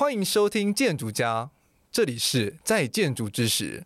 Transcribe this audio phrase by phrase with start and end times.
[0.00, 1.50] 欢迎收听建筑家，
[1.92, 3.84] 这里是在建筑之时。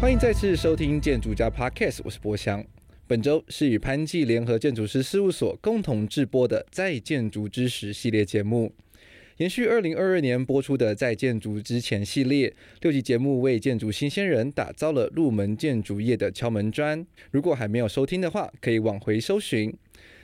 [0.00, 2.64] 欢迎再次收听建筑家 Podcast，我是波香。
[3.06, 8.72] 本周是与潘记联合建筑师事务所共同制播的《在建筑之时》系列节目，
[9.36, 17.06] 延续二零二二年播出的《在建筑之前》系列六集节目，为建筑新鲜人打造了入门建筑业的敲门砖。
[17.30, 19.70] 如果还没有收听的话，可以往回搜寻。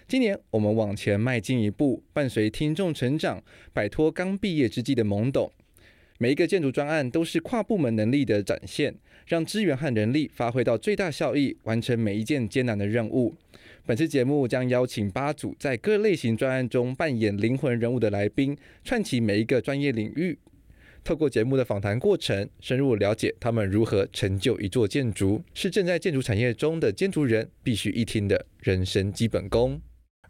[0.09, 5.53] 今年我们往前迈进一步，伴随听众成长，摆脱刚毕业之际的懵懂。
[6.23, 8.95] 每一个建筑专案都是跨部门能力的展现。
[9.27, 13.35] 让资源和人力发挥到最大效益，完成每一件艰难的任务。
[13.87, 20.37] 本次节目将邀请八组在各类型专案中扮演灵魂人物的来宾，串起每一个专业领域。
[21.05, 29.81] 透过节目的访谈过程，深入了解他们如何成就一座建筑，是正在建筑产业中的建筑人必须一听的人生基本功。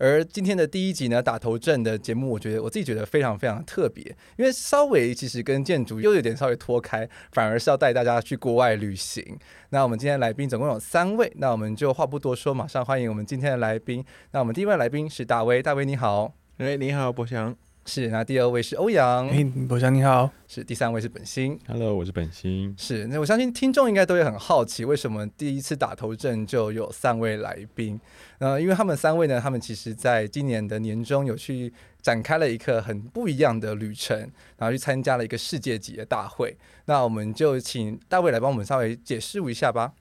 [0.00, 4.02] 而今天的第一集呢，打头阵的节目，我觉得我自己觉得非常非常特别，
[4.38, 9.22] 因为稍微其实跟建筑又有点稍微脱开，反而是要带大家去国外旅行。
[9.68, 14.02] 那我们今天来宾总共有三位，那我们就话不多说，马上欢迎我们今天的来宾。
[14.32, 17.54] 那我们第一位来宾是大威，大威你好，哎你好，博翔。
[17.86, 20.30] 是，那第二位是欧阳，哎，博翔你好。
[20.46, 22.72] 是，第三位是本心，Hello，我是本心。
[22.78, 27.98] 是，那我相信听众应该都会很好奇，为什么第一次打头阵就有三位来宾？
[28.38, 34.16] 呃，因为他们三位呢，他们其实在今年的年中有去展开了一个很不一样的旅程，
[34.58, 36.56] 然后去参加了一个世界级的大会。
[36.84, 39.94] 那我们就请大卫来帮我们稍微解释一下吧。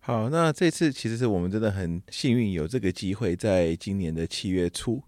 [0.00, 5.00] 好，那这次其实是我们真的很幸运，有这个机会，在今年的七月初。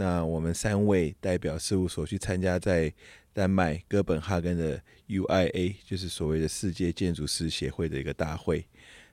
[0.00, 2.90] 那我们三位代表事务所去参加在
[3.34, 8.64] 丹麦哥本哈根的 UIA，就是所谓的世界建筑师协会的一个大会。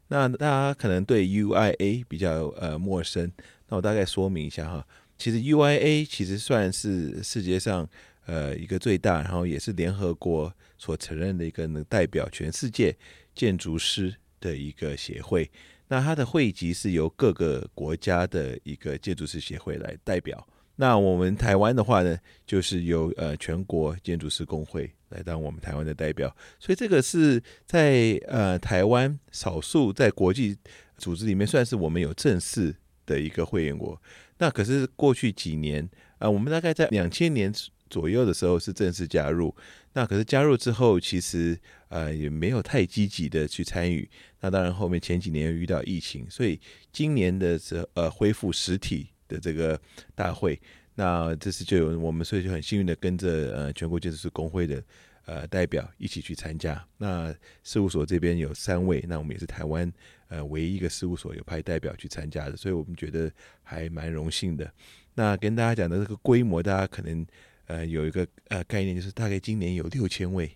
[0.07, 3.29] 那大家可能对 UIA 比较呃陌生，
[3.67, 4.87] 那我大概说明一下哈。
[5.17, 7.85] 其实 UIA 其实算是世界上
[8.25, 12.95] 呃一个最大，然后也是联合国所承认的一个能代表全世界
[13.35, 15.51] 建筑师的一个协会。
[15.89, 20.47] 那它的会籍是由各个国家的一个建筑师协会来代表。
[20.79, 22.15] 那我们台湾的话呢，
[22.45, 30.55] 就是由呃全国建筑师工会来当我们台湾的代表，所以这个是在呃台湾少数在国际
[30.95, 32.75] 组织里面算是我们有正式
[33.07, 33.99] 的一个会员国。
[34.37, 35.89] 那可是过去几年
[36.19, 37.51] 啊、我们大概在两千年
[37.89, 39.55] 左右的时候是正式加入，
[39.93, 44.07] 那可是加入之后其实呃也没有太积极的去参与。
[44.41, 46.59] 那当然后面前几年又遇到疫情，所以
[46.91, 49.09] 今年的这呃恢复实体。
[49.27, 49.79] 的这个
[50.15, 50.59] 大会，
[50.95, 54.83] 那这次就有我们，所以就很幸运的跟着呃全国建筑师工会的
[55.25, 56.83] 呃代表一起去参加。
[56.97, 57.33] 那
[57.63, 59.91] 事务所这边有三位，那我们也是台湾
[60.29, 63.31] 呃唯一一个事务所有派代表去参加的，所以我们觉得
[63.63, 64.71] 还蛮荣幸的。
[65.13, 67.25] 那跟大家讲的这个规模，大家可能
[67.65, 70.51] 呃有一个呃概念，就是大概今年有六千位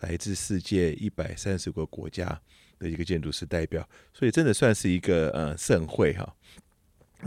[0.00, 2.40] 来自世界一百三十个国家
[2.78, 6.34] 的一个建筑师代表，所以真的算是一个呃盛会哈。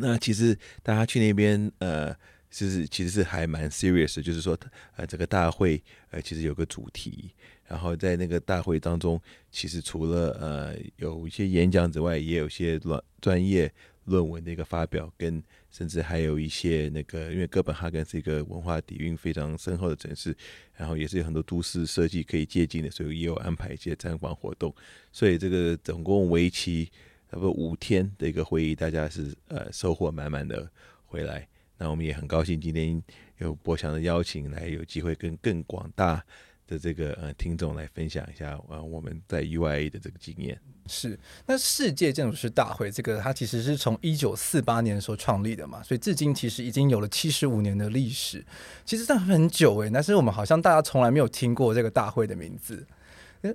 [0.02, 2.16] 那其实大家去那边，呃，
[2.50, 4.58] 其实其实是还蛮 serious，就是说，
[4.96, 7.32] 呃，这个大会，呃，其实有个主题，
[7.68, 9.22] 然后在那个大会当中，
[9.52, 13.72] 其实除了呃有一些演讲之外，也有一些专专业
[14.06, 20.36] 论文的一个发表，跟甚至还有一些那个，因为哥本哈根是一个文化底蕴非常深厚的城市，
[20.76, 24.74] 然后也是有很多都市设计可以借鉴的，所以也有安排一些参观活动，
[25.12, 26.90] 所以这个总共为期。
[27.30, 30.68] 差不多五天的一个会议，大家是呃收获满满的
[31.06, 31.48] 回来。
[31.78, 33.02] 那我们也很高兴今天
[33.38, 36.24] 有博翔的邀请，来有机会跟更广大
[36.68, 40.60] 的这个呃听众来分享一下呃我们在 UIA 的这个经验。
[40.88, 48.44] 是，那世界建筑师大会这个它其实是从一九四八年的时候创立的嘛，所以至今其实已经有了七十五年的历史，
[48.84, 52.88] 其实这很久诶，但是我们好像大家从来没有听过这个大会的名字。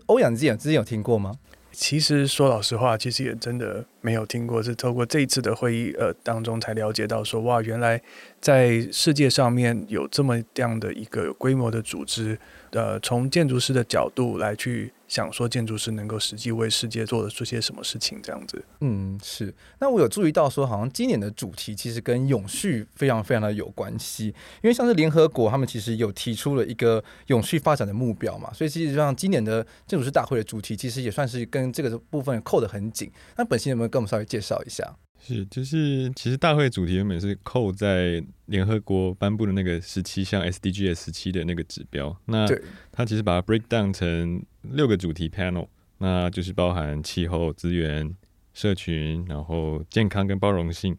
[0.06, 1.37] 欧阳之前之前有听过吗？
[1.75, 8.00] 其实说老实话，其实也真的没有听过，是透过这一次的会议呃当中才了解到说，哇，原来
[8.41, 12.38] 在世界上面有这么样的一个规模的组织。
[12.71, 18.65] 呃，从建筑师的角度来去想说，建筑师能够实际为世界做的这些什么事情，这样子。
[18.81, 19.55] 嗯，是。
[19.79, 24.27] 那我有注意到说，好像今年的主题其实跟永续非常非常的有关系，
[24.61, 33.09] 因为像是联合国他们其实有提出了一个永续发展的目标嘛，所以其实上今年的建筑师大会的主题其实也算是跟这个部分扣得很紧。
[33.37, 34.97] 那本兴有没有跟我们稍微介绍一下？
[35.26, 42.47] 是，就是其实大会主题原本是扣在联合国颁布的那个十七项 SDGs 十七的那个指标，那
[42.93, 45.67] 它其实把它 break down 成六个主题 panel，
[45.97, 48.15] 那就是包含气候、资源、
[48.53, 50.94] 社群，然后健康跟包容性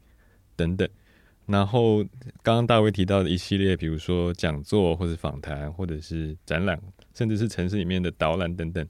[0.56, 0.89] 等等。
[1.45, 2.04] 然后
[2.42, 6.81] 刚刚大卫提到的一系列，比如说讲座或者访谈，或者是展览，
[7.13, 8.83] 甚至是城市里面的导览等等，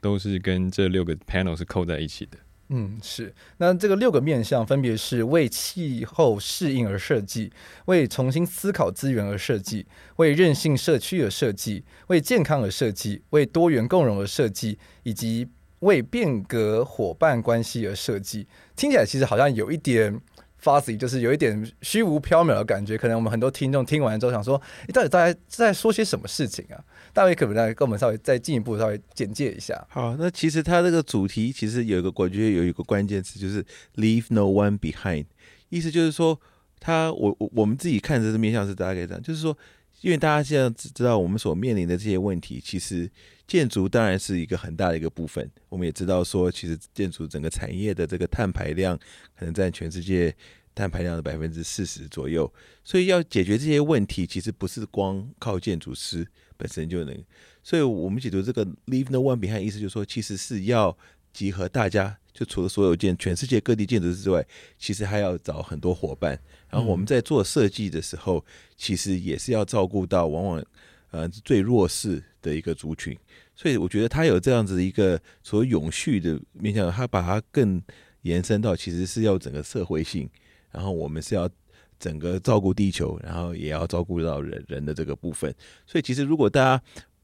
[0.00, 2.36] 都是跟这六个 panel 是扣在一起的。
[2.72, 3.34] 嗯，是。
[3.58, 7.52] 那这个六个面向分别是为气候适应而设计，
[7.86, 9.86] 为重新思考资源而设计，
[10.16, 15.48] 为韧性社区而设计，为健康而设计，为多元共融而设计，以及
[15.80, 18.46] 为变革伙伴关系而设计。
[18.76, 20.20] 听起来其实好像有一点。
[20.62, 26.84] Fuzzy 就是有一点虚无缥缈的感觉，可能我们很多听众听完之后想说，你到底在在说些什么事情啊？
[27.12, 29.86] 大卫可不可以跟我们稍微再进一步稍微简介一下？
[29.88, 33.64] 好，那其实它这个主题其实有一个，我觉得有一个关键词就是
[33.96, 35.24] leave no one behind，
[35.70, 36.38] 意思就是说，
[36.78, 39.56] 他我我我们自己看着的面向是大概这样，就是说，
[40.00, 43.10] 因为大家现在知道我们所面临的这些问题，其实
[43.46, 48.98] 建筑当然是一个很大的一个部分，我们也知道说，其实建筑整个产业的这个碳排量
[49.36, 50.34] 可能占全世界。
[50.72, 52.50] 碳排量的百分之四十左右，
[52.84, 56.26] 所以要解决这些问题，其实不是光靠建筑师
[56.56, 57.24] 本身就能。
[57.62, 60.96] 所以我们解读这个 “leave no one behind” 意思就是说，其实是要
[61.32, 64.44] 集合大家，就除了所有建全世界各地建筑师之外，
[64.78, 66.38] 其实还要找很多伙伴。
[66.68, 68.44] 然后我们在做设计的时候，
[68.76, 70.64] 其实也是要照顾到往往
[71.10, 73.16] 呃最弱势的一个族群。
[73.54, 77.82] 所以我觉得他有这样子的一个所谓永续的面向，他把它更
[78.22, 80.28] 延伸到其实是要整个社会性。
[80.70, 81.50] 然后我们是要
[81.98, 85.52] 整个照顾地球，然后也要照顾到人人的这个部分。
[85.86, 86.82] 所以其实如果大家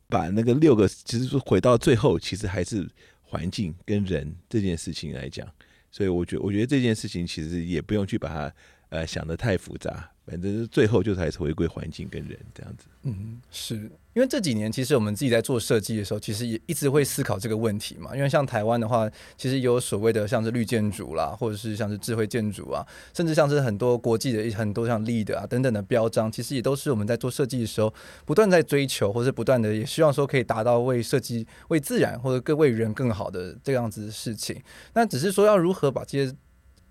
[0.09, 2.87] 把那个六个，其实回到最后，其实还是
[3.27, 5.47] 环境跟人这件事情来讲。
[5.91, 8.55] 所以我觉我觉得这件事情其实也不用去把它
[8.91, 12.87] 呃想得太复杂，反正最后就是还是回归环境跟人这样子。
[13.05, 13.91] 嗯，是。
[14.13, 18.17] 因为这几年，其实我们自己在做设计的时候，其实也一直会思考这个问题嘛。
[18.17, 19.07] 因为像台湾的话，
[19.37, 27.93] 其实有所谓的像是绿建筑啦，或者是像是智慧建筑啊，甚至像是很多国际的很多像 LEED 啊等等的标章，其实也都是我们在做设计的时候
[28.25, 34.59] 不断在追求，或者不断的也希望说可以达到为设计、为自然或者更为人更好的这样子的事情。
[34.95, 36.35] 那只是说要如何把这些。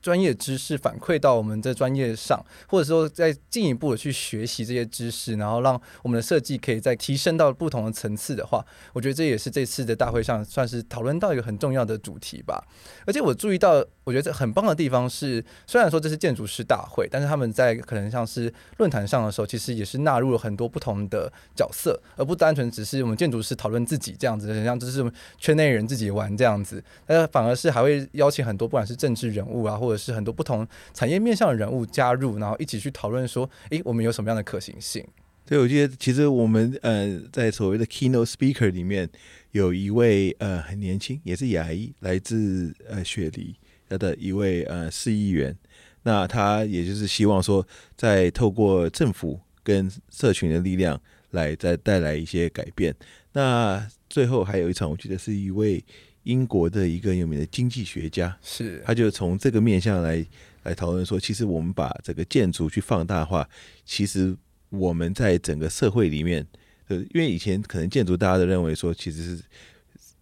[0.05, 8.63] 专业知识反馈到我们的专业上，或者说再进一步的去学习这些知识，然后让我们的设计可以再提升到不同的层次的话，
[8.93, 12.63] 我觉得这也是这次的大会上算是讨论到一个很重要的主题吧。
[13.07, 35.03] 而且我注意到，我觉得这很棒的地方是，虽然说这是建筑师大会，但是他们在可能像是论坛上的时候，其实也是纳入了很多不同的角色，而不单纯只是我们建筑师讨论自己这样子，像就是圈内人自己玩这样子，呃，反而是还会邀请很多不管是政治人物啊，或者是很多不同产业面向的人物加入，然后一起去讨论说，诶，我们有什么样的可行性？
[35.47, 39.09] 对，我觉得其实我们呃，在所谓的 keynote speaker 里面，
[39.51, 43.55] 有一位呃很年轻，也是亚裔，来自呃雪梨
[43.89, 45.55] 的一位呃市议员。
[46.03, 47.65] 那他也就是希望说，
[47.95, 51.01] 在透过政府跟社群的力量，
[51.31, 52.95] 来再带来一些改变。
[53.33, 55.83] 那最后还有一场，我记得是一位。
[56.25, 60.25] 英国的一个有名的经济学家，是他就从这个面向来
[60.63, 63.47] 来讨论说，其实我们把这个建筑去放大化，
[63.85, 64.35] 其实
[64.69, 66.43] 我们在整个社会里面，
[66.87, 69.43] 呃，因为以前可能建筑大家都认为说，其实是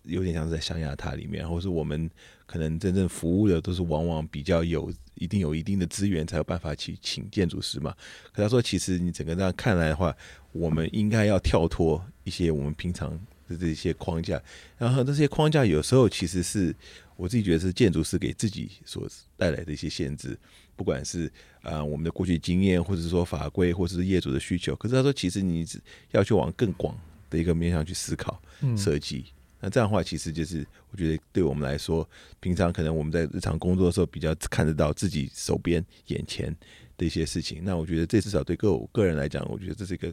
[0.04, 2.10] 有点像是在象牙塔里面，或是我们
[2.46, 7.94] 可能真正服务的都是往往比较有一定有一定的资源才有办法去请建筑师嘛。
[8.32, 10.16] 可他说，其实你整个这样看来的话，
[10.52, 13.20] 我们应该要跳脱一些我们平常。
[13.46, 14.42] 的这些框架，
[14.78, 16.74] 然后这些框架有时候其实是
[17.18, 19.06] 我自己觉得是建筑师给自己所
[19.36, 20.40] 带来的一些限制，
[20.78, 21.28] 不管是
[21.62, 24.74] 啊、呃、我们的过去经验，或者是说法规，或者是业主的需求。
[24.78, 25.68] 可是他说，其实你
[26.12, 26.98] 要去往更广
[27.30, 28.42] 的一个面向去思考
[28.78, 32.08] 设计，嗯、那这样的话，其实就是我觉得对我们来说，
[32.42, 36.54] 平常可能我们在日常工作的时候比较看得到自己手边眼前
[36.98, 37.62] 的一些事情。
[37.64, 40.12] 那我觉得这至少对个我个人来讲，我觉得这是一个。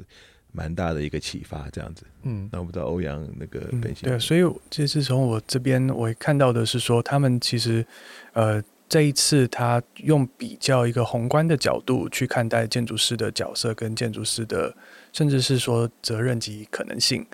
[0.52, 2.04] 蛮大的一个启发，这样子。
[2.25, 4.11] 嗯，那我不知道欧阳那个本性、嗯。
[4.11, 7.87] 对，所以其实从我这边我看到的是说，他们其实
[8.33, 14.75] 呃这一次他用比较一个宏观的角度去看待建筑师的角色跟建筑师的，
[15.12, 17.25] 甚至是说责任及可能性。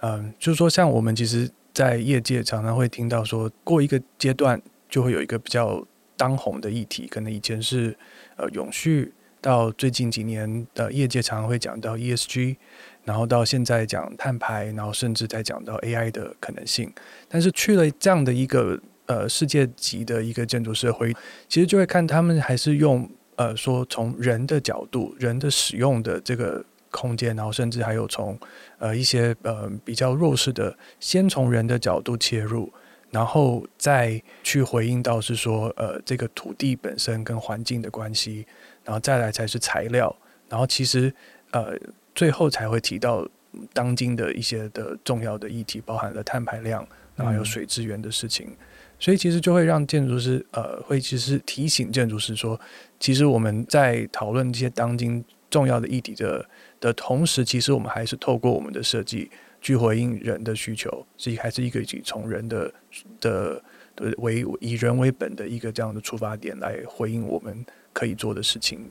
[0.00, 7.94] 嗯、呃，就是说像我们其实，在业界常常会听到说，过一个阶段就会有一个比较当红的议题，可能以前是
[8.36, 9.12] 呃永续。
[9.42, 12.56] 到最近几年的业界常常会讲到 ESG，
[13.04, 16.90] 然后到现在讲碳排，然后甚至在讲到 AI 的可能性。
[17.28, 21.14] 但是去了这样的一个呃世界级的一个建筑师会，
[21.46, 28.38] 其实就会看他们还是用呃说从人的角度、人的使用的这个空间，然后甚至还有从
[28.78, 32.72] 呃一些呃比较弱势的，先从人的角度切入，
[33.10, 38.46] 然后再去回应到是说呃这个土地本身跟环境的关系，
[38.84, 40.14] 然后再来才是材料，
[40.48, 41.12] 然后其实
[41.50, 41.76] 呃
[42.14, 43.26] 最后才会提到。
[43.72, 48.56] 当今的一些的重要的议题，包含了碳排量，然后还有水资源的事情，嗯、
[48.98, 52.60] 所以其实就会让建筑师呃，会其实提醒建筑师说，
[53.00, 56.46] 其实我们在讨论这些当今重要的议题的
[56.80, 59.30] 的同时，其实我们还是透过我们的设计
[59.60, 62.72] 去回应人的需求，所以还是一个以从人的
[63.20, 63.62] 的
[63.94, 68.88] 的为以人为本的一个这样的出发点来回应我们可以做的事情。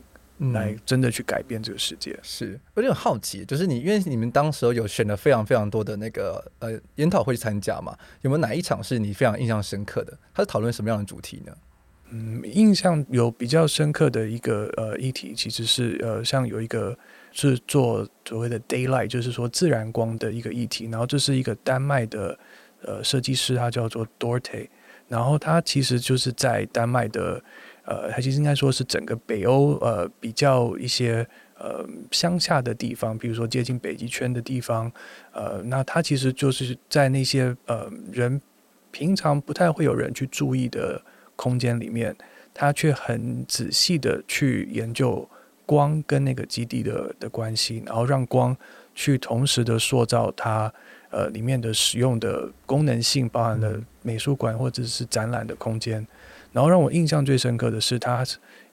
[0.52, 2.12] 来真的去改变这个世界。
[2.12, 10.12] 嗯、是，我有点好奇，就是你因为你们当时候有选了非常非常多的那个呃研讨会参加嘛，有没有哪一场是你非常印象深刻的？
[10.34, 11.54] 它是讨论什么样的主题呢？
[12.10, 16.94] 嗯，印象有比较深刻的一个呃议题，其实是呃像有一个
[17.36, 22.40] 是做所谓的 daylight，就是说自然光的一个议题，然后这是一个丹麦的
[22.82, 24.68] 呃设计师，他叫做 Dorte，
[25.08, 27.44] 然后他其实就是在丹麦的。
[27.88, 31.24] 呃，他其实应该说是整个北欧呃比较一些
[31.56, 34.92] 呃乡下的地方，比如说接近北极圈的地方，
[35.32, 38.42] 呃，那它其实就是在那些呃人
[38.90, 41.00] 平常不太会有人去注意的
[41.36, 42.16] 空间里面，
[42.56, 45.30] 他却很仔细的去研究
[45.66, 48.56] 光跟那个基地的的关系，然后让光
[48.94, 50.72] 去同时的塑造它
[51.10, 56.06] 呃里面的使用的功能性，包含了美术馆或者是展览的空间。
[56.54, 58.24] 然后让我印象最深刻的是，它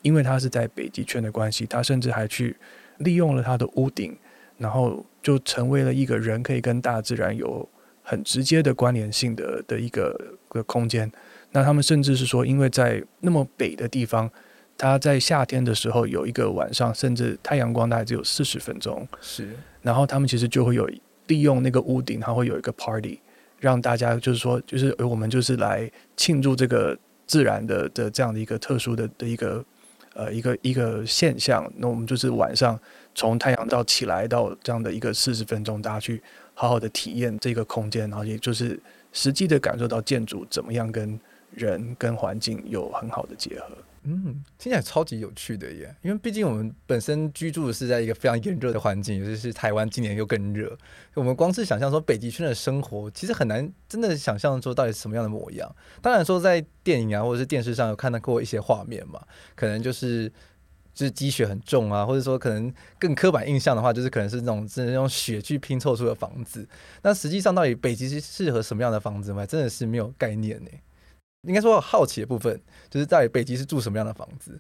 [0.03, 2.57] 因为它是在北极圈的关系，它甚至还去
[2.99, 4.17] 利用了它的屋顶，
[4.59, 7.69] 然后就成为了一个人可以跟大自然有
[8.03, 10.17] 很直接的关联性的的一个
[10.49, 11.11] 个空间。
[11.51, 14.31] 那他们甚至是说，因为在那么北的地方，
[14.83, 19.57] 他在夏天的时候有一个晚上，甚至太阳光大概只有四十分钟，是。
[19.81, 20.91] 然后他们其实就会有
[21.29, 23.21] 利用那个屋顶，它会有一个 party，
[23.59, 26.99] 让大家就是说，就是我们就是来庆祝这个。
[27.25, 29.65] 自然的的这样的一个特殊的的一个
[30.13, 32.79] 呃一个一个现象，那我们就是晚上
[33.15, 36.21] 从太阳到起来到这样的一个四十分钟，大家去
[36.53, 38.79] 好好的体验这个空间，然后也就是
[39.13, 41.19] 实际的感受到建筑怎么样跟
[41.55, 43.69] 人跟环境有很好的结合。
[44.05, 45.95] 嗯，听起来超级有趣的耶！
[46.03, 50.77] 因为毕竟我们本身居住的是在一个非常炎热的环境，尤其是台湾今年又更热。
[51.15, 55.73] 我们光是想象说北极圈的生活，其实很难真的想象说到底是什么样的模样。
[56.01, 59.23] 当然说在电影啊或者是电视上有看到过一些画面嘛，
[59.55, 60.29] 可能就是
[60.93, 66.67] 就是积雪很重啊，或者说可能更刻板印象的话，就是可能是那种真的用雪去拼凑出的房子。
[67.03, 69.47] 那实际上到底北极是适合什么样的房子吗？
[69.47, 70.71] 真的是没有概念呢。
[71.49, 74.59] 应该说好奇的部分，就是在北极是住什么样的房子？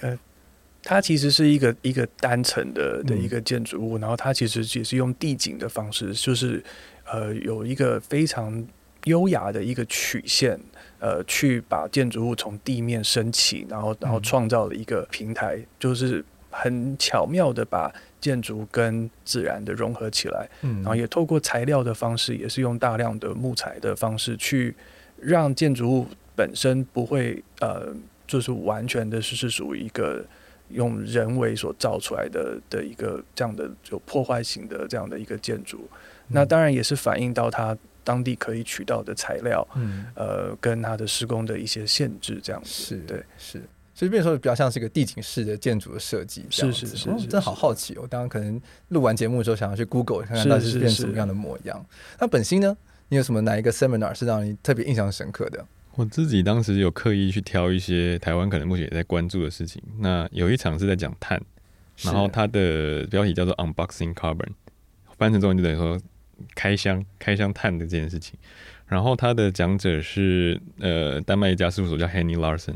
[0.00, 0.18] 呃，
[0.82, 6.62] 它其实是一个一个单层的的一个建筑物，嗯，然后它其实也是用地景的方式，就是
[7.04, 8.66] 呃有一个非常
[9.04, 10.58] 优雅的一个曲线，
[10.98, 24.74] 呃，去把建筑物从地面升起，然后然后创造了一个平台，嗯，就是很巧妙的把建筑跟自然的融合起来，嗯，然后也透过材料的方式，也是用大量的木材的方式去。
[25.24, 27.94] 让建筑物本身不会呃，
[28.26, 30.24] 就是完全的是是属于一个
[30.68, 35.88] 用人为所造出来的的一个这样的有破坏性的这样的一个建筑，
[36.28, 43.62] 嗯，那当然也是反映到它当地可以取到的材料，嗯，呃，跟它的施工的一些限制，这样子是对是，
[43.94, 48.00] 所以变成说比较像是一个地景式的建筑的设计，是是是，是，哦，真的好好奇哦。
[48.02, 51.84] 我当然可能录完节目之后想要去 Google 看看到底是变什么样的模样。
[52.18, 52.76] 那本心呢？
[53.14, 55.64] 你有什么哪一个 seminar 是让你特别印象深刻的？
[55.94, 59.80] 我自己当时有刻意去挑一些台湾可能目前也在关注的事情。
[60.00, 61.40] 那有一场是在讲碳，
[62.02, 64.48] 然后它的标题叫做 Unboxing Carbon，
[65.16, 65.96] 翻成中文就等于说
[66.56, 68.36] 开箱开箱碳的这件事情。
[68.88, 72.74] 然后他的讲者是呃丹麦一家事务所叫 Henny Larson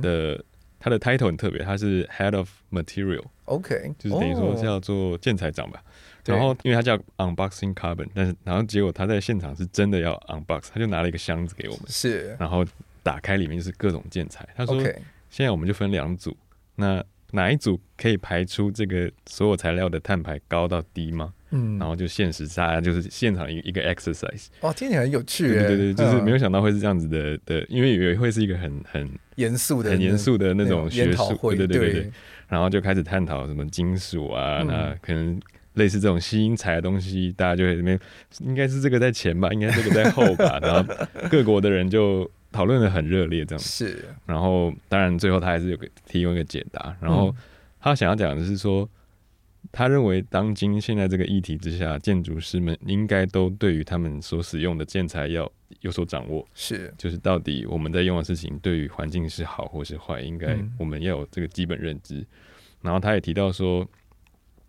[0.00, 0.42] 的，
[0.80, 5.82] 他的 title 很特别，他是 Head of Material，OK，就是等于说叫做建材长吧。
[6.26, 12.64] 然后，因为他叫 Unboxing Carbon，但是然后结果他在现场是真的要 unbox，他就拿了一个箱子给我们，是，然后
[13.02, 14.48] 打开里面就是各种建材。
[14.56, 14.80] 他说，
[15.30, 16.36] 现在我们就分两组，
[16.74, 21.32] 那哪一组可以排出这个所有材料的碳排高到低吗？
[21.50, 24.46] 嗯，然后就限时大家就是现场一一个 exercise。
[24.60, 32.12] 哦，听起来很有趣，对对对，就是没有想到会是这样子的的，因为以为会是一个很很严肃的、很严肃的那种学术会，对对对对。
[32.48, 35.40] 然后就开始探讨什么金属啊，那可能。
[35.76, 37.98] 类似这种吸音材的东西，大家就会这边
[38.40, 40.58] 应该是这个在前吧，应该这个在后吧。
[40.60, 40.94] 然后
[41.30, 44.04] 各国的人就讨论的很热烈，这样是。
[44.26, 47.34] 然后当然最后他还是有个提供一个解答，然后
[47.80, 48.86] 他想要讲的是说。
[49.72, 56.46] 他认为，当今现在这个议题之下，建筑师们应该都对于他们所使用的建材要有所掌握。
[56.54, 62.20] 是，就是到底我们在用的事情对于环境是好或是坏，应该我们要有这个基本认知。
[62.20, 62.26] 嗯、
[62.82, 63.86] 然后他也提到说，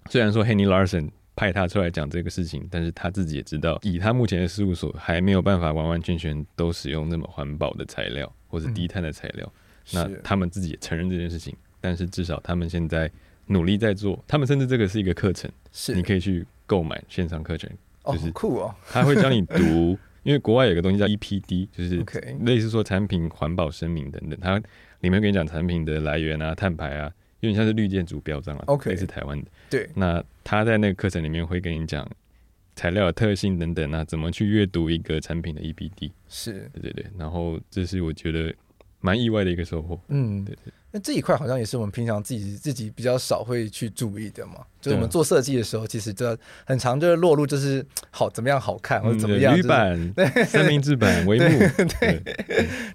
[0.10, 9.54] 虽然说 Henny Larson 派他出来讲这个事情，但是他自己也知道，以他目前的事务所还没有办法完完全全都使用那么环保的材料或者低碳的材料。
[9.94, 13.12] 嗯、那他们自己也承认这件事情，但是至少他们现在。
[13.50, 17.72] 努力在做，他们甚至这个是一个课程，是你可以去购买线上课程，
[18.08, 22.04] 就是酷哦，他会教你读，因为国外有个东西叫 EPD，就是
[22.42, 24.62] 类似说产品环保声明等等，它
[25.00, 27.10] 里面跟你讲产品的来源啊、碳排啊，
[27.42, 29.48] 有点像是绿建筑标章了，OK，类似台湾的。
[29.70, 32.10] 对，那他在那个课程里面会跟你讲
[32.76, 36.70] 材料的特性等等啊，怎么去阅读一个产品的 EPD，是。
[36.74, 38.54] 对对对，然后这是我觉得
[39.00, 40.74] 蛮意外的一个收获，嗯，对对。
[40.92, 44.66] 那这一块好像也是我们平常自己自己比较少会去注意的嘛。
[44.80, 50.14] 就是我们做设计的时候，其实这很常就是落入就是好怎么样好看或者怎么样，铝板、
[50.46, 52.24] 三明治板、帷幕，对，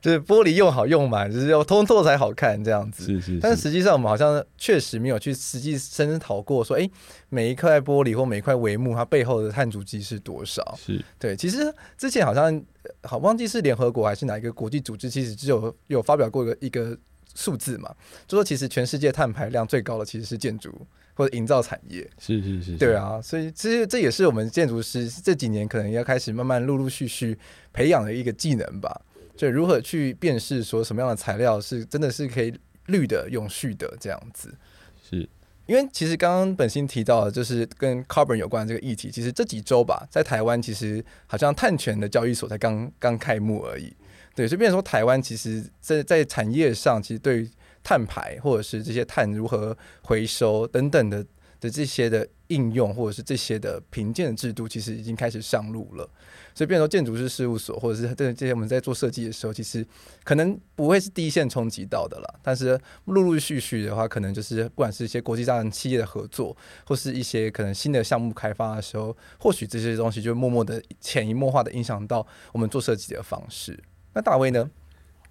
[0.01, 3.05] 就是玻璃用好用满，就是要通透才好看这样子。
[3.05, 3.39] 是是。
[3.41, 6.89] 但是实际上我们好像确实没有去实际深讨过，说哎，
[7.29, 10.79] 每一块玻璃或每一块帷幕它背后的碳足迹是多少？
[10.81, 11.37] 是对。
[11.37, 11.59] 其实
[11.99, 12.63] 之前好像
[13.03, 16.97] 好忘记是联合国还是哪一个国际组织，其实只有有发表过一个一个。
[17.35, 17.95] 数字嘛，
[18.27, 20.75] 就说其实全世界碳排量最高的其实是建筑
[21.15, 27.39] 或者营造产业，是是是，是，对啊，所以其实这也是我们建筑师这几年可能要开始慢慢陆陆续续
[27.73, 29.01] 培养的一个技能吧，
[29.37, 32.53] 就如何去辨识说什么样的材料是真的是可以
[32.87, 34.55] 绿的、永续的这样子。
[35.03, 35.29] 是，
[35.67, 43.93] 因为其实刚刚本心提到的就是跟 carbon 有关的这个议题，其实这几周吧，在台湾其实好像碳权的交易所才刚刚开幕而已。
[44.35, 47.51] 对，所以变成说台湾其实在在产业上，其实对于
[47.83, 51.25] 碳排或者是这些碳如何回收等等的
[51.61, 56.09] 的这些的应用，或者是这些的评鉴的制度，其实已经开始上路了。
[56.55, 59.87] 所以变成说建筑师事务所，或者是对这些我们在做设计的时候，其实
[60.23, 62.41] 可能不会是第一线冲击到的了。
[62.43, 73.79] 但是陆陆续续的话，可能就是不管是一些国际上企业的合作，或是一些可能新的项目开发的时候，或许这些东西就默默的潜移默化的影响到我们做设计的方式。
[74.15, 74.71] 那大卫呢？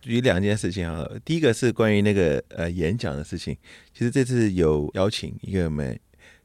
[0.02, 3.56] 举两件事情啊，第一个是关于那个呃演讲的事情。
[3.94, 6.02] 其实这次有邀请一个美，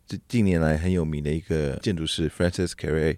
[0.07, 3.16] 这近年来很有名的一个建筑师 Francis Carey，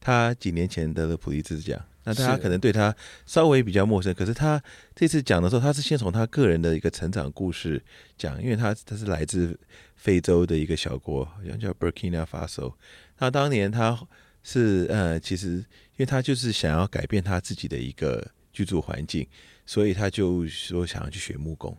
[0.00, 1.80] 他几年前得了普利兹奖。
[2.02, 2.92] 那大家可能对他
[3.26, 4.60] 稍微比较陌生，可是他
[4.92, 7.80] 这次讲的时候，他是先从他个人的一个成长故事
[8.18, 9.56] 讲，因为他他是来自
[9.94, 12.74] 非洲的一个小国，好像叫 Burkina Faso。
[13.18, 13.96] 那当年他
[14.42, 15.64] 是呃，其实因
[15.98, 18.32] 为他就是想要改变他自己的一个。
[18.56, 19.26] 居住环境，
[19.66, 21.76] 所以他就说想要去学木工，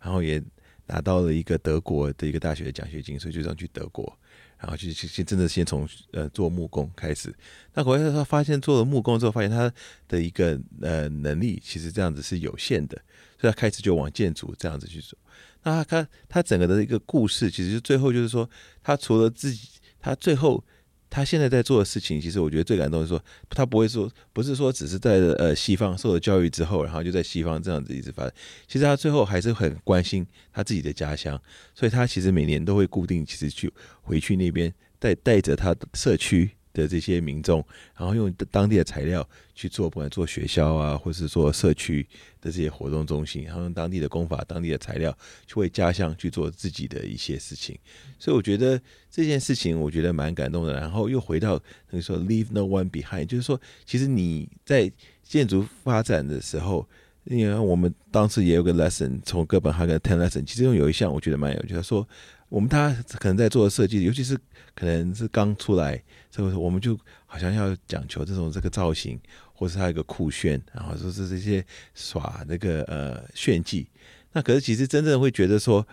[0.00, 0.42] 然后也
[0.86, 4.18] 拿到了一个德国的一个大学的奖学金，所以就这样去德国，
[4.58, 7.32] 然后就先真的先从呃做木工开始。
[7.74, 9.72] 那回来他发现做了木工之后，发现他
[10.08, 13.00] 的一个呃能力其实这样子是有限的，
[13.40, 15.16] 所以他开始就往建筑这样子去走。
[15.62, 18.50] 那他他他整个的一个故事，其实最后就是说，
[18.82, 19.68] 他除了自己，
[20.00, 20.64] 他最后。
[21.08, 28.32] 他现在在做的事情，其实我觉得最感动的是说，他不会说，不是说只是在呃西方受了教育之后，然后就在西方这样子一直发展。
[28.66, 31.40] 其实他最后还是很关心他自己的家乡，
[31.74, 36.50] 所以他其实每年都会固定，其实去回去那边带带着他的社区。
[36.76, 37.64] 的这些民众，
[37.96, 42.06] 然后用当地的材料去做，不管做学校啊，或是做社区
[42.40, 47.78] 的这些活动中心，然后用当地的工法、当地的材料去为家乡去做自己的一些事情。
[48.18, 48.78] 所以我觉得
[49.10, 50.74] 这件事情，我觉得蛮感动的。
[50.74, 51.58] 然后又回到
[51.90, 56.86] 那个说 “leave no one behind”，就是说，其实你在建筑发展的时候，
[57.24, 62.06] 因为我们当时也有个 lesson，从哥本哈根 ten lesson，其中有一项我觉得蛮有趣，他说。
[62.48, 64.38] 我们大家可能在做设计，尤其是
[64.74, 69.18] 可能是刚出来，所以说我们就好像要讲求这种这个造型，
[69.52, 73.88] 或是它有一个酷炫，然后说是这些耍那个呃炫技。
[74.32, 75.84] 那可是其实真正会觉得说，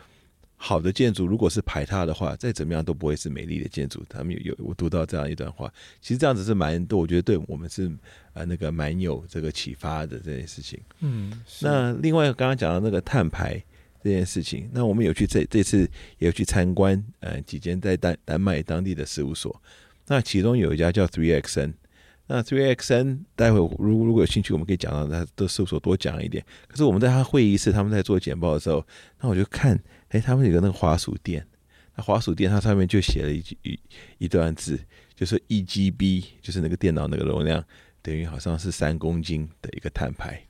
[0.55, 4.05] 好的建筑如果是排他的话，再怎么样都不会是美丽的建筑。
[4.07, 7.91] 他们有有我读到这样一段话，其实这样子是蛮多，我觉得对我们是
[8.33, 10.79] 呃那个蛮有这个启发的这件事情。
[10.99, 13.59] 嗯，那另外刚刚讲到那个碳排。
[14.03, 19.61] 这件事情，那我们有去这这次也有去参观，呃，几间在丹丹麦当地的事务所。
[20.07, 21.73] 那其中有一家叫 Three XN，
[22.27, 26.43] 那 Three XN 待会如如果有兴趣，我们可以讲到他的事务所多讲一点。
[26.67, 28.85] 可是我们在他会议室，他们在做简报的时候，
[29.21, 31.47] 那我就看，哎，他们有个那个滑鼠垫，
[31.95, 33.57] 那滑鼠垫它上面就写了一句
[34.17, 34.77] 一段字，
[35.15, 37.63] 就是 1GB，就是那个电脑那个容量
[38.01, 40.41] 等于好像是三公斤的一个碳排。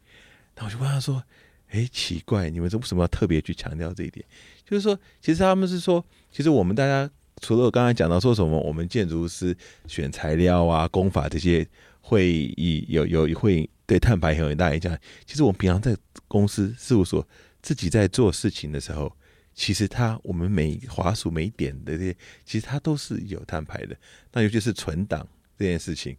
[0.55, 1.23] 那我就问他说
[1.73, 4.23] ：“哎，奇怪，你们这为什么要特别去强调这一点？
[4.63, 7.09] 就是说，其实他们是说，其实我们大家
[7.41, 9.55] 除了我刚才讲到说什么，我们建筑师
[9.87, 11.67] 选材料啊、工法这些
[12.01, 14.95] 会以有有会对碳排很有大影响。
[15.25, 17.27] 其实我们平常在公司事务所
[17.61, 19.11] 自己在做事情的时候。”
[19.55, 23.95] 其实它，我们每滑鼠每点的这些，其实它都是有碳排的。
[24.31, 25.27] 那尤其是存档
[25.59, 26.17] 这件事情，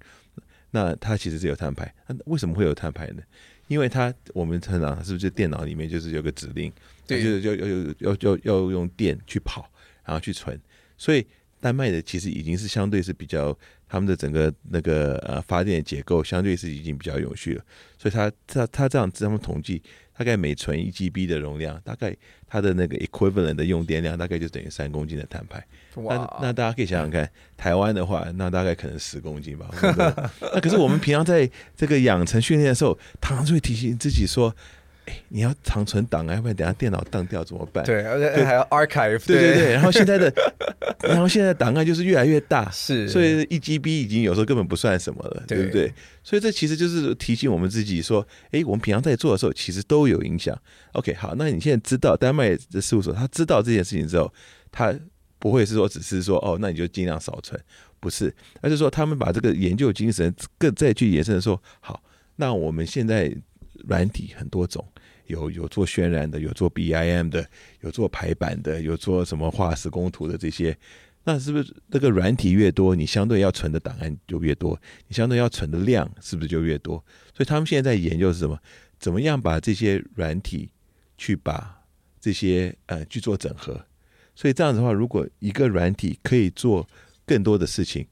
[0.70, 1.92] 那它其实是有碳排。
[2.06, 3.20] 那为什么会有碳排呢？
[3.68, 6.72] 因为它我们成长是不是电脑里面就是有个指令，
[7.06, 7.66] 对，就是要要
[7.98, 9.70] 要要要用电去跑，
[10.04, 10.60] 然后去存。
[10.96, 11.26] 所以
[11.60, 13.56] 丹麦的其实已经是相对是比较
[13.88, 17.64] 他们的整个那个呃发电结构相对是已经比较永续了。
[17.98, 19.82] 所以它它它这样子他们统计。
[20.16, 22.14] 大概每存一 GB 的容量，大概
[22.48, 25.64] 它的那个 equivalent 的用电量，大概就等于三公斤的碳排。
[25.96, 29.68] 哇那那大家可以想想看，台湾的话，那大概可能十公斤吧。
[30.54, 34.54] 那可是我们平常在这个养成训练的时候，常常就会提醒自己说。
[35.06, 37.84] 哎，你要长存档啊，要不然等下电脑当掉怎么办？
[37.84, 39.26] 对，而且还要 archive。
[39.26, 40.32] 对对对，然后现在的，
[41.06, 45.92] 然后现在档案就是越来越大，是，所以一 GB 已经有时候根本不算什么了，对不对？
[46.22, 50.58] 所以这其实就是提醒我们自己说，哎，我们平常在做的时候，其实都有影响。
[50.92, 54.32] OK，好，那你现在知道丹麦的事务所，他知道这件事情之后，
[54.72, 54.94] 他
[55.38, 57.60] 不会是说只是说哦，那你就尽量少存，
[58.00, 62.02] 不是，而是说他们把这个研究精神更再去延伸的说，好，
[62.36, 63.30] 那我们现在
[63.86, 64.82] 软体很多种。
[65.26, 67.48] 有有做渲染的，有做 BIM 的，
[67.80, 70.76] 有做排版的，有做什么画施工图的这些，
[71.24, 76.96] 那是不是那个软体越多，你相对要存的档案就越多，你相对要存的量是不是就越多？
[77.34, 78.58] 所以他们现在在研究是什么？
[78.98, 80.70] 怎么样把这些软体
[81.18, 81.82] 去把
[82.20, 83.84] 这些呃去做整合？
[84.34, 86.88] 所以这样子的话，如果一个软体可以做
[87.26, 88.06] 更多的事情，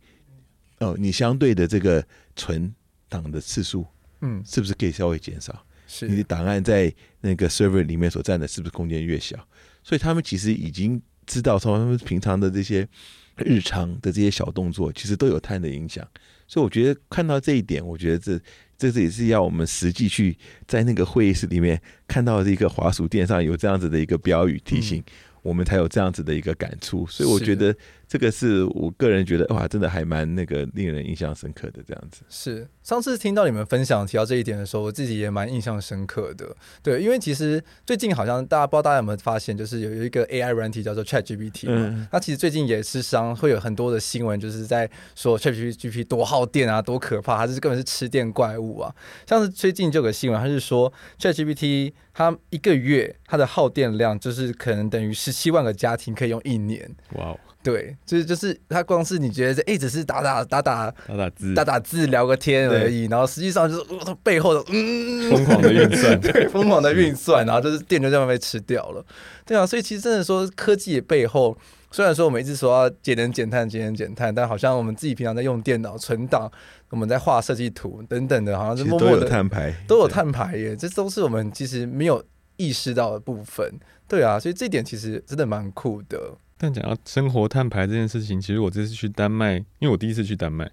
[0.79, 2.05] 哦，你相对的这个
[2.37, 2.75] 存
[3.09, 3.87] 档的次数，
[4.21, 5.65] 嗯，是不是可以稍微减少？
[5.95, 9.37] 是你的档案在那个 server 里面所占的是不是空间越小？
[9.85, 12.89] 所以他们其实已经知道，从他们平常的这些
[13.37, 16.03] 日常的这些小动作，其实都有碳的影响。
[16.49, 18.41] 所以我觉得看到这一点，我觉得这
[18.79, 20.35] 这这也是要我们实际去
[20.67, 21.79] 在那个会议室里面
[22.09, 25.05] 看到这个滑鼠垫上有这样子的一个标语提醒，
[25.43, 27.07] 我们才有这样子的一个感触。
[27.07, 27.77] 所以我觉得。
[28.13, 32.21] 这个是我个人觉得哇，真的还蛮那个令人印象深刻的这样子。
[32.29, 36.55] 是上次听到你们分享提到这一点的时候，我自己也蛮印象深刻的。
[36.83, 41.75] 对，因为其实最近好像大家不知道大家有没有发现，就是有有一个 AI 软体叫做 ChatGPT 嘛。
[41.75, 42.07] 嗯。
[42.13, 48.95] 那其实最近也是商会有很多的新闻，就是在说 ChatGPT 多耗电啊，多可怕，它是根本是吃电怪物啊。
[49.27, 56.95] 像是最近就有个新闻，它是说 ChatGPT 它一个月它的耗电量就是可能等于十七万个家庭可以用一年。
[57.15, 57.41] 哇哦。
[57.63, 69.05] 对，就是就是，他光是你觉得这哎，只是打打打打打打字打打字聊个天而已，然后实际上就是他背后的嗯疯狂的运算， 对，疯狂的运算，然后就是电就这样被吃掉了，
[69.47, 71.57] 对啊，所以其实真的说科技的背后，
[71.93, 76.51] 虽然说我们一直说要节能减碳、节能减碳，但好像我们自己平常在用电脑存档，
[76.91, 82.25] 我们在画设计图等等的，好像是默默的都有碳排，都有碳排耶，这都是我们其实没有
[82.57, 83.73] 意识到的部分，
[84.09, 86.19] 对啊，所以这点其实真的蛮酷的。
[86.63, 90.71] 但讲到生活碳排这件事情，其实我这次去丹麦，因为我第一次去丹麦，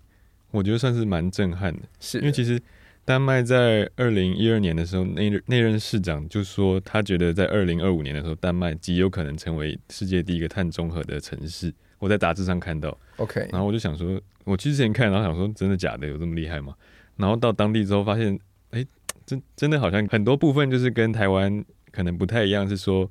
[0.52, 1.80] 我觉得算是蛮震撼的。
[2.00, 2.62] 是的，因为其实
[3.04, 11.74] 丹麦在二零一二年的时候，那那任市长就说，他觉得在二零二五年的时候，丹麦极有可能成为世界第一个碳中和的城市。
[11.98, 16.06] 我在杂志上看到，OK，然后我就想说，我去之前看，然后想说，真的假的？
[16.06, 16.76] 有这么厉害吗？
[17.18, 18.36] 然后到当地之后发现，
[18.70, 18.88] 哎、欸，
[19.26, 23.10] 真真的好像很多部分就是跟台湾可能不太一样，是说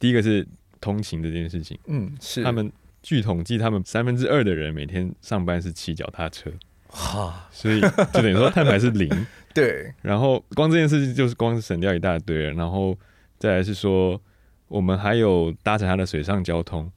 [0.00, 0.44] 第一个是。
[0.80, 2.70] 通勤这件事情，嗯，是他们
[3.02, 6.50] 据统计，他们三分之二的人每天上班是骑脚踏车，
[6.88, 9.08] 哈，所以就等于说碳排是零，
[9.54, 9.92] 对。
[10.02, 12.96] 然后光这件事情就是光是省掉一大堆，然后
[13.38, 14.20] 再来是说
[14.66, 16.90] 我们还有搭乘它的水上交通。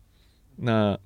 [0.57, 0.97] 那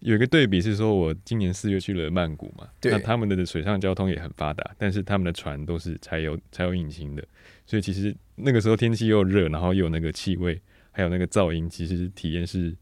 [0.00, 7.22] 有一个对比是说，我今年四月去了曼谷嘛，那他们的水上交通也很发达，但是他们的船都是柴油柴油引擎的，
[7.66, 10.60] 所以其实那个时候天气又热，然后又有那个气味。
[10.92, 12.74] 还有那个噪音，其实体验是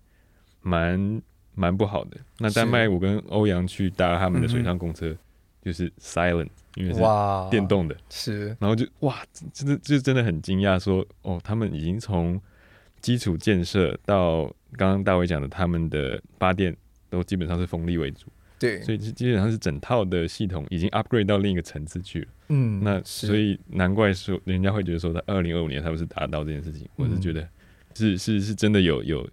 [0.62, 1.23] 蛮
[1.55, 2.16] 蛮不好的。
[2.38, 5.16] 那丹麦，我跟欧阳去搭他们的水上公车，
[5.62, 7.01] 就是 silent，因为是
[7.51, 7.97] 电动的。
[8.09, 12.40] 是，然后就哇，真的就真的很惊讶，说哦，他们已经从
[13.01, 14.44] 基础建设到
[14.77, 16.77] 刚刚大卫讲的，他们的发电
[17.11, 18.27] 都基本上是风力为主。
[18.59, 22.27] 对，所以基本上是整套的系统已经 upgrade 到另一个层次去了。
[22.49, 27.49] 嗯，那所以难怪说人家会觉得说，在二零二五年他们是达到这件事情，我是觉得。
[27.99, 29.29] 是是是真的有有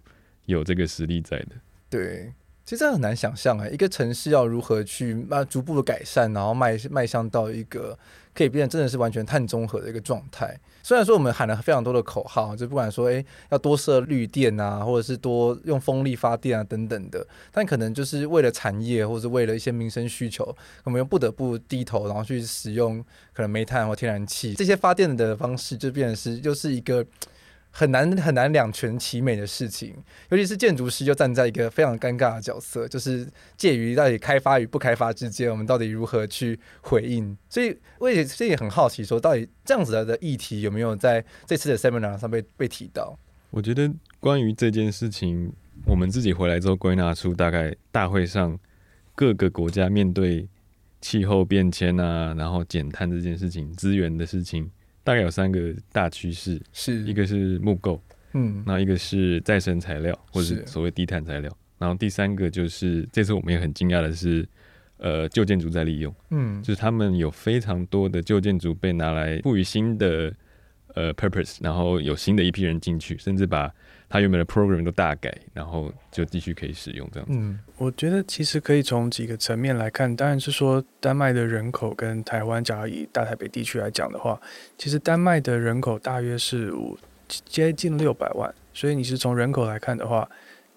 [0.46, 1.50] 有这个实力在的，
[1.88, 2.32] 对，
[2.64, 7.96] 其实这很难想象哎，一个城市要如何去慢逐步的改善，然后迈迈向到一个
[8.34, 10.58] 可以变成真的是完全碳中和的一个状态。
[10.82, 27.04] 虽然说我们喊了非常多的口号，就不管说哎要多设绿电啊，或者是多用风力发电啊等等的，但可能就是为了产业或者是为了一些民生需求，我们又不得不低头，然后去使用可能煤炭或天然气这些发电的方式，就变成是又是一个。
[27.78, 29.94] 很难很难两全其美的事情，
[30.30, 37.36] 尤其是建筑师就站在一个非常尴尬的角色，就是介于到底开发与不开发之间，我们到底如何去回应？
[37.50, 43.14] 所以我也这也很好奇，说到底这样子的议题有没有在这次的 seminar 上被被提到？
[43.50, 45.52] 我觉得关于这件事情，
[45.84, 48.58] 我们自己回来之后归纳出，大概大会上
[49.14, 50.48] 各个国家面对
[51.02, 54.70] 气候变迁啊，然后减碳这件事情、资源的事情。
[55.06, 56.96] 大概有三个大趋势，是。
[57.04, 60.66] 一个是木构，嗯，那一个是再生材料，或者是。
[60.66, 64.44] 所谓低碳材料，然后第三个就是这次我们也很惊讶的是，
[64.96, 70.34] 呃，旧建筑在利用，嗯，就是他们有非常多的旧建筑被拿来赋予新的
[70.94, 73.72] 呃 purpose，然后有新的一批人进去，甚至把。
[74.16, 77.34] 他原本的 program 都大改，然后就继续可以使用这样子。
[77.36, 84.40] 嗯，我觉得其实可以从几个层面来看，当然是说丹麦的人口跟台湾，假如以大台北地区来讲的话，
[84.78, 86.98] 其实丹麦的人口大约是五
[87.28, 90.26] 接近六百万，所以你是从人口来看的话，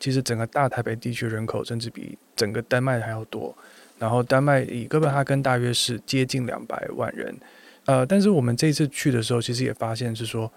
[0.02, 3.56] 其实整个大台北地区人口甚至比整个丹麦还要多。
[3.98, 7.34] 然后丹麦以哥本哈根大约是接近两百万人，
[7.86, 10.52] 呃，但是我们这次去的时候，其实也发现是说。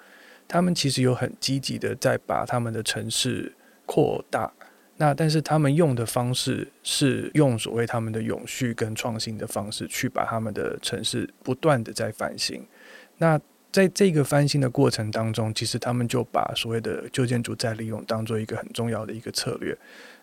[0.52, 3.50] 他们其实有很积极的在把他们的城市
[3.86, 4.52] 扩大，
[4.98, 12.62] 那但是他们用的方式是用所谓他们的永续跟创新的方式去把他们的城市不断的在翻新。
[13.16, 19.74] 那在这个翻新的过程当中，其实他们就把所谓的旧建筑再利用当做一个很重要的一个策略。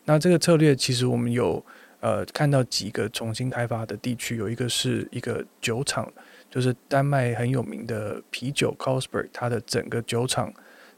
[0.05, 1.65] 那这个策略其实我们有
[2.01, 6.07] 呃看到几个重新开发的地区，有一个是一个酒厂。
[6.49, 10.53] 就是丹麦很有名的啤酒 Carlsberg，它的整个酒厂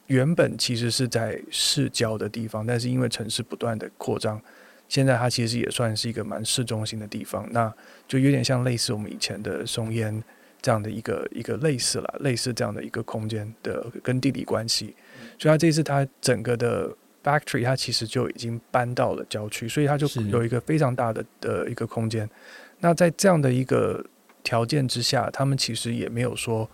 [0.08, 4.42] 原本其实是在市郊的地方，但是因为城市不断的扩张，
[4.90, 7.48] 现在它其实也算是一个蛮市中心的地方。
[7.52, 7.74] 那
[8.08, 10.24] 就有点像类似我们以前的松烟
[10.62, 14.94] 这样的一个一个类似了，类似这样的一个空间的跟地理关系。
[15.40, 16.90] 所以它这次它整个的
[17.24, 22.30] factory 它其实就已经搬到了郊区，所以它就有一个非常大的的一个空间。
[22.80, 24.04] 那在这样的一个
[24.44, 26.70] 条件之下，他们其实也没有说，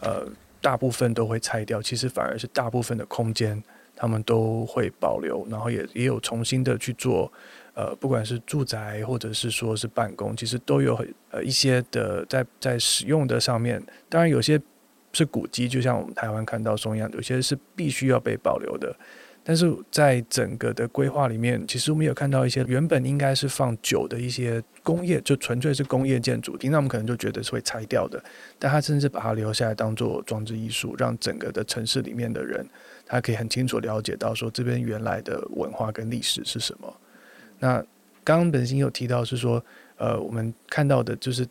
[0.00, 0.26] 呃，
[0.60, 1.80] 大部分都会拆掉。
[1.82, 3.62] 其实反而是大部分的空间，
[3.94, 7.32] 他们都会保留，然后也也有重新的去做，
[7.74, 13.82] 呃，不管是住宅或者是说是办公，其实都有很呃一些的在在使用的上面。
[14.08, 14.60] 当然有些
[15.12, 18.94] 是古迹，就像我们台湾看到松一样，有些是必须要被保留的。
[19.48, 28.22] 但是在整个的规划里面，其实我们有看到一些原本应该是放酒的一些工业，就纯粹是工业建筑，平常我们可能就觉得是会拆掉的，
[28.58, 32.68] 但他甚至把它留下来当做装置艺术，让整个的城市里面的人，
[33.06, 36.94] 他可以很清楚了解到说这边原来的文化跟历史是什么。
[37.58, 37.82] 那
[38.22, 39.64] 刚刚本心有提到是说，
[39.96, 41.48] 呃，我们看到的就是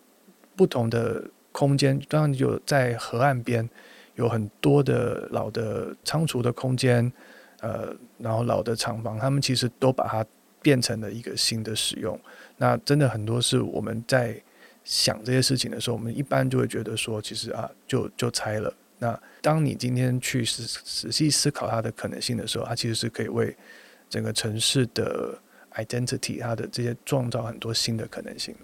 [0.55, 3.67] 不同的空间，当然有在河岸边
[4.13, 7.11] 有很多的老的仓储的空间。
[7.61, 10.25] 呃，然后老的厂房，他们其实都把它
[10.61, 12.19] 变成了一个新的使用。
[12.57, 14.41] 那真的很多是我们在
[14.83, 18.73] 想这些事情的时候，我们一般就会觉得说，其实啊，就就拆了。
[18.99, 23.55] 那当你今天去仔仔细思考它的可能性的时候，它其实是可以为
[24.09, 25.37] 整个城市的
[25.73, 28.55] identity，它的这些创造很多新的可能性。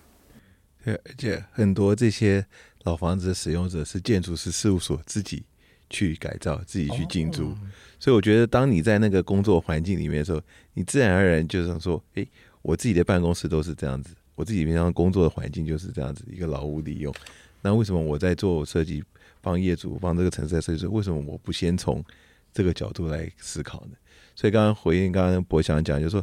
[0.84, 2.45] 对，而且很多这些
[2.84, 5.43] 老房子的使用者是建筑师事务所自己
[5.89, 7.50] 去改造，自己去进驻。
[7.50, 7.58] 哦
[8.04, 10.41] 所以我觉得，当你在那个工作环境里面的时候，
[10.74, 12.28] 你自然而然就是说，诶，
[12.62, 17.15] 我自己的办公室都是这样子，我自己平常工作的环境就是这样子一个劳务利用。
[17.62, 19.02] 那为什么我在做设计，
[19.39, 22.04] 帮业主帮这个城市在设计，为什么我不先从
[22.52, 23.96] 这个角度来思考呢？
[24.36, 26.22] 所以刚刚回应刚刚博翔讲，就是说，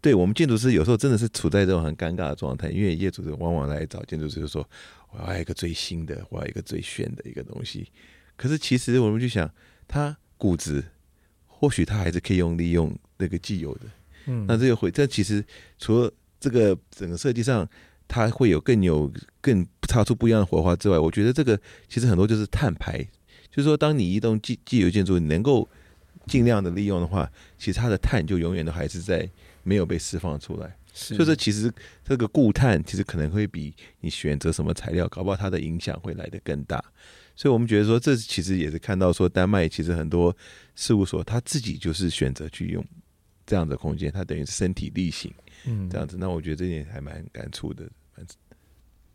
[0.00, 4.68] 对我们建筑师有时候真的是处在这种很尴尬的状态，因为业主往往来找建筑师，就说
[5.12, 7.86] 我要一个最新的，我要一个最炫的一个东西。
[8.42, 9.48] 可是其实我们就想，
[9.86, 10.84] 他骨子。
[11.46, 13.82] 或许他还是可以用利用那个既有的，
[14.26, 15.44] 嗯，那这个会，这其实
[15.78, 17.64] 除了这个整个设计上，
[18.08, 19.08] 它会有更有
[19.40, 21.56] 更擦出不一样的火花之外，我觉得这个
[21.88, 22.98] 其实很多就是碳排，
[23.48, 25.68] 就是说，当你一栋既既有建筑你能够
[26.26, 29.30] 尽量的利用的话，其实它的碳就永远都还是在
[29.62, 30.76] 没有被释放出来。
[30.92, 31.72] 是，就是其实
[32.04, 36.82] 这个固碳其实可能会比你选择什么材料，搞不好它的影响会来得更大。
[37.42, 40.32] 所以我们觉得说，这其实也是看到说，丹麦其实很多
[40.76, 42.84] 事务所他自己就是选择去用
[43.44, 45.28] 这样的空间，他等于是身体力行，
[45.66, 46.16] 嗯，这样子。
[46.16, 47.84] 那我觉得这点还蛮感触的。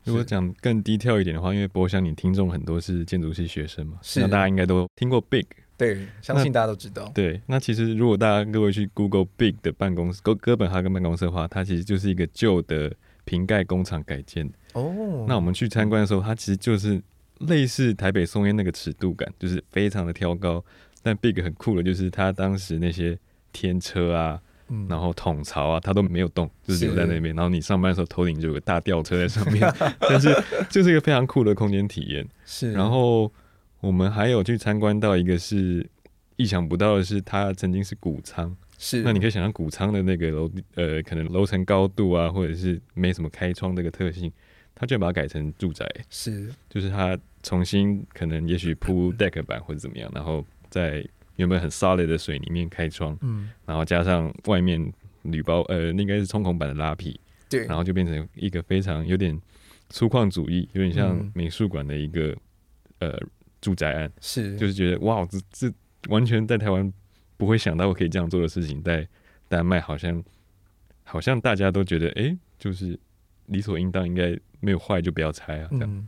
[0.04, 5.46] 如果讲更低调一点的话，因为我想你听众很多是建筑系学生嘛，是那大家应该都听过 Big，
[5.78, 7.10] 对，相信大家都知道。
[7.16, 14.46] 对，那其实如果大家各位去 Google Big 的办公室，哥哥本哈根办公室的话，它其实就是一个旧的瓶盖工厂改建。
[14.74, 17.02] 哦，那我们去参观的时候，它其实就是
[17.40, 20.64] 类似台北松烟那个尺度感，就是非常的挑高。
[21.02, 23.18] 但 Big 很酷的，就是它当时那些
[23.52, 24.42] 天车啊。
[24.70, 27.34] 嗯、然后统槽啊，它都没有动，就是留在那边。
[27.34, 29.62] 然后你上班的时候，头顶就有个大吊车在上面，
[29.98, 30.28] 但是
[30.70, 32.28] 就是一个非常酷的空间体验。
[32.46, 32.74] 是。
[32.74, 33.32] 然后
[33.80, 35.90] 我们还有去参观到一个是
[36.36, 38.54] 意想不到的是，它曾经是谷仓。
[38.78, 39.04] 是。
[39.04, 44.30] 那你可以想象谷仓的那个楼呃，可能楼层高度啊，或者是没什么开窗这个特性，
[44.78, 45.86] 它就把它改成住宅。
[46.10, 46.50] 是。
[46.70, 51.06] 就是他重新可能也许铺 deck 板或者怎么样，然后在。
[51.38, 59.40] 原本很 solid 的水里面开窗，嗯，然后加上外面铝包，呃，应该是冲孔板的拉皮，对，然后就变成一个非常有点
[59.88, 62.36] 粗犷主义，有点像美术馆的一个、
[62.98, 63.20] 嗯、呃
[63.62, 65.72] 住宅案，是，就是觉得哇，这这
[66.10, 66.92] 完全在台湾
[67.38, 69.08] 不会想到我可以这样做的事情，在
[69.48, 70.24] 丹麦好像
[71.04, 73.00] 好像大家都觉得，哎，就是
[73.48, 76.08] 理所应当，应该没有坏就不要拆啊，这样、嗯，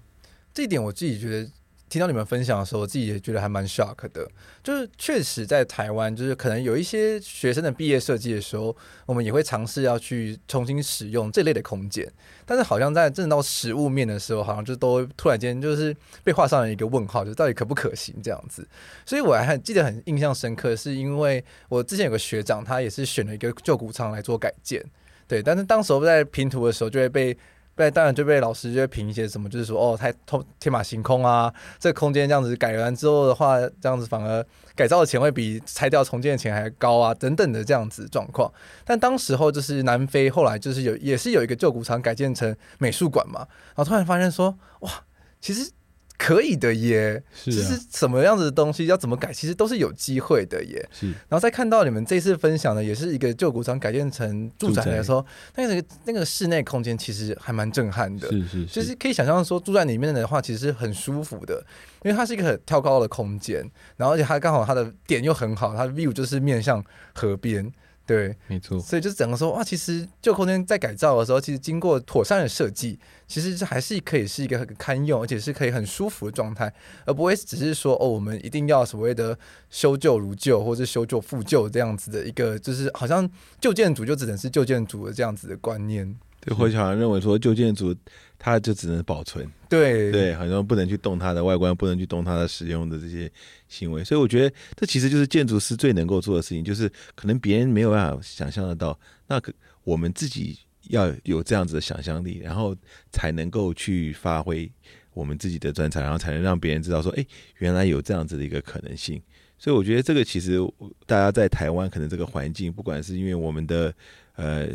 [0.54, 1.52] 这一点我自己觉得。
[1.89, 4.30] 听到你们分享的时候，我自己也觉得还蛮 shock 的。
[4.62, 12.08] 就是确实在台湾，就是可能有一些学生的毕业设计的时候，我们也会尝试要去重新使用这类的空间。
[12.45, 15.91] 但是好像在真的到实物面的时候，好像就都突然间就是
[16.23, 18.67] 被画上了一个问号，就到底可不可行这样子。
[19.04, 24.86] 所以我还记得很印象深刻，是因为我之前有个学长，他也是选了一个旧谷仓来做改建，
[25.30, 25.42] 对。
[25.42, 27.38] 但是当时候在评图的时候，就会被。
[27.76, 30.13] 被，当然就被老师就会评一些什么，就是说哦，太
[30.60, 38.52] 天马行空啊，这空间这样子改完之后的话，这样子反而改造的钱会比拆掉重建的钱还高啊，等等的这样子状况。
[38.84, 44.92] 但当时候就是南非后来就是有也是有一个旧谷仓改建成美术馆嘛，然后突然发现说哇，
[45.39, 45.72] 其实。
[46.20, 50.86] 可以的耶，是、啊、就是什么样子的东西要怎么改，其实都是有机会的耶。
[50.92, 58.30] 是，然后再看到你们这次分享的，也是一个旧古装改建成住宅的时候，那个那个室内空间其实还蛮震撼的。
[58.30, 61.66] 是是是，就是可以想象说住在里面的话，其实是很舒服的，
[62.04, 66.84] 因为它是一个很跳高的空间，然后而且它刚好它的点又很好，它的 view 就是面向
[67.16, 67.72] 河边。
[68.10, 76.74] 对，没错，所以就是整个说哇，其实旧空间在改造的时候，其实经过妥善的设计，其实这还是可以是一个很堪用，而且是可以很舒服的状态，
[77.06, 79.38] 而不会只是说哦，我们一定要所谓的
[79.69, 83.30] 修旧如旧，或者修旧复旧这样子的一个，就是好像
[83.62, 86.17] 旧建筑就只能是旧建筑的这样子的观念。
[86.41, 87.93] 对，或者好像认为说旧建筑
[88.41, 93.30] 它就只能保存，对对，好像不能去动它的外观，不能去动它的使用的这些
[93.67, 94.02] 行为。
[94.02, 98.97] 所以我觉得这其实就是建筑师最能够做的事情，就是可能别人没有办法想象得到，
[99.28, 99.52] 那可
[99.84, 102.73] 我们自己要有这样子的想象力，然后
[103.12, 104.71] 才能够去发挥
[105.13, 107.25] 我们自己的专长，然后才能让别人知道说，哎，
[107.58, 109.21] 原来有这样子的一个可能性。
[109.58, 110.58] 所以我觉得这个其实
[111.06, 113.93] 大家在台湾可能这个环境，不管是因为我们的。
[114.39, 114.69] 呃，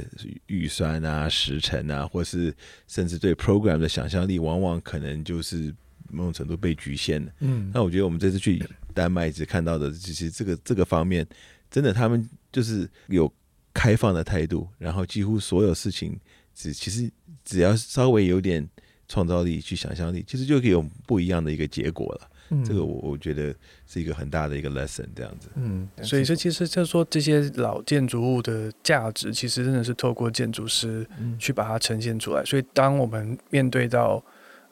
[0.44, 2.54] 预算啊，时程啊，或是
[2.86, 5.74] 甚至对 program 的想象力，往往可能就是
[6.10, 7.32] 某种程度被局限了。
[7.40, 11.26] 嗯，那我觉得我们这次去丹麦一直看到的，其实这个这个方面，
[11.70, 13.32] 真的他们就是有
[13.72, 16.20] 开放的态度，然后几乎所有事情
[16.54, 17.10] 只其实
[17.42, 18.68] 只要稍微有点
[19.08, 22.30] 创造力去想象力，其实就可以有不一样的一个结果了。
[22.50, 23.54] 嗯、这个我我觉得
[23.86, 25.48] 是一个很大的一个 lesson，这样子。
[25.54, 31.06] 嗯，所以这其实就是说，这些老建筑物的价值，其实真的是透过建筑师
[31.38, 32.44] 去把它呈现出来。
[32.44, 34.22] 所以当我们面对到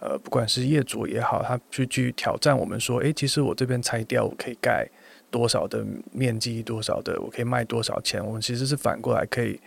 [0.01, 4.87] 呃，不管是业主也好，他去去挑战我们说，哎，其实我这边拆掉，我可以盖
[5.31, 8.25] 多少的面积，多少的，我可以卖多少钱？
[8.25, 9.61] 我们其实是反过来可以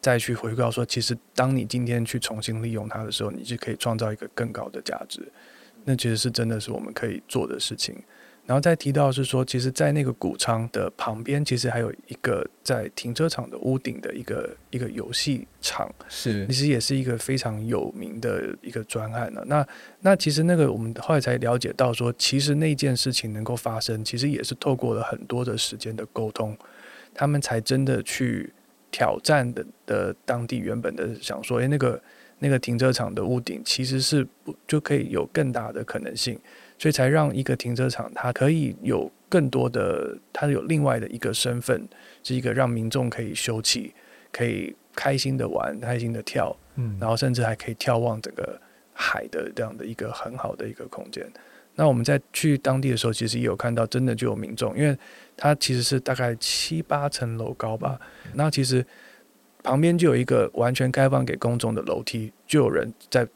[0.00, 5.20] 再去回顾说，其实当你今天去重新利用它的时候，你就可以创造一个更高的价值。
[5.84, 7.94] 那其实是真的是我们可以做的事情，
[8.46, 19.44] 然后再提到是说，其实，在那个谷仓的旁边，其实还有一个在停车场的屋顶的一个一个游戏场，是其实也是一个非常有名的一个专案了。
[19.46, 19.66] 那
[20.00, 26.56] 那其实那个我们后来才了解到说，其实那件事情能够发生，其实也是透过了很多的时间的沟通，
[27.14, 28.52] 他们才真的去
[28.90, 32.00] 挑战的的当地原本的想说，哎，那个。
[32.40, 36.36] 那个停车场的屋顶其实是不就可以有更大的可能性，
[36.78, 41.86] 所以才让一个停车场它可以有更多的，它有另外的一个身份，
[42.24, 43.92] 是一个让民众可以休憩、
[44.32, 48.60] 可以开心的玩、开心的跳，嗯，然后甚至还可以眺望整个
[48.92, 51.24] 海的这样的一个很好的一个空间。
[51.76, 54.96] 那我们在去当地的时候，其实也有看到，真的就有民众，因为
[55.36, 57.98] 它其实是大概七八层楼高吧。
[58.34, 58.84] 那其实
[59.62, 63.26] 旁边就有一个完全开放给公众的楼梯，就有人在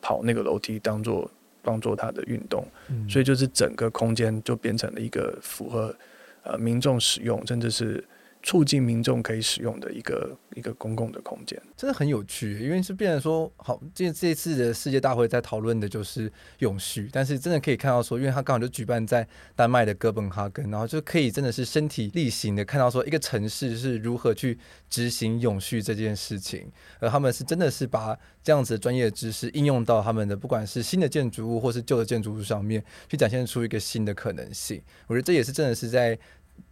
[0.00, 1.30] 跑那个楼梯，当做
[1.62, 2.66] 当做他的运动。
[3.08, 5.94] 所以就是整个空间就变成了一个符合
[6.42, 8.04] 呃民众使用，甚至是。
[8.42, 12.60] 促进民众可以使用的一个一个公共的空间，真的很有趣。
[12.60, 19.26] 因为是变成说，好，这这次的世界大会在讨论的就是永续，但是真的可以看到说，因为它刚好就举办在
[19.56, 24.56] 丹麦的哥本哈根，然后就可以真的是身体力行的看到说，一个城市是如何去
[24.88, 26.70] 执行永续这件事情，
[27.00, 34.80] 而他们是真的是把这样子的专业知识应用到他们的不管是新的建筑物或是旧的建筑物上面，去展现出一个新的可能性。
[35.08, 36.18] 我觉得这也是真的是在。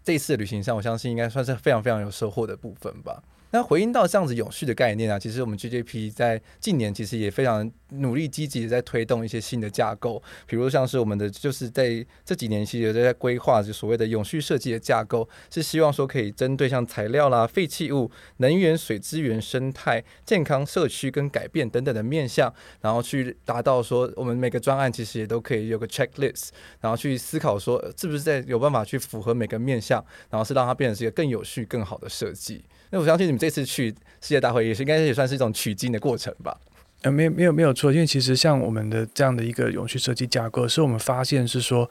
[0.05, 3.23] 这次旅行上，我相信应该算是非常非常有收获的部分吧。
[3.53, 26.49] 那回应到这样子永续的概念啊，其实我们 GJP 在近年其实也非常努力积极的在推动一些新的架构，比如像是我们的就是在这几年其实都在规划就所谓的永续设计的架构，是希望说可以针对像材料啦、废弃物、能源、水资源、生态、健康、社区跟改变等等的面向，然后去达到说我们每个专案其实也都可以有个 checklist，
[26.81, 32.65] 然后去思考说是不是在有办法去符合每个面向，然后是让它变成是一个更有序、更好的设计。
[32.91, 36.57] 那我相信你们这次去世界大会也是应该也算是一种取经的过程吧？
[37.03, 41.89] 呃，没有没有没有错，因为其实像我们的这样的一个永续设计架构，是我们发现是说，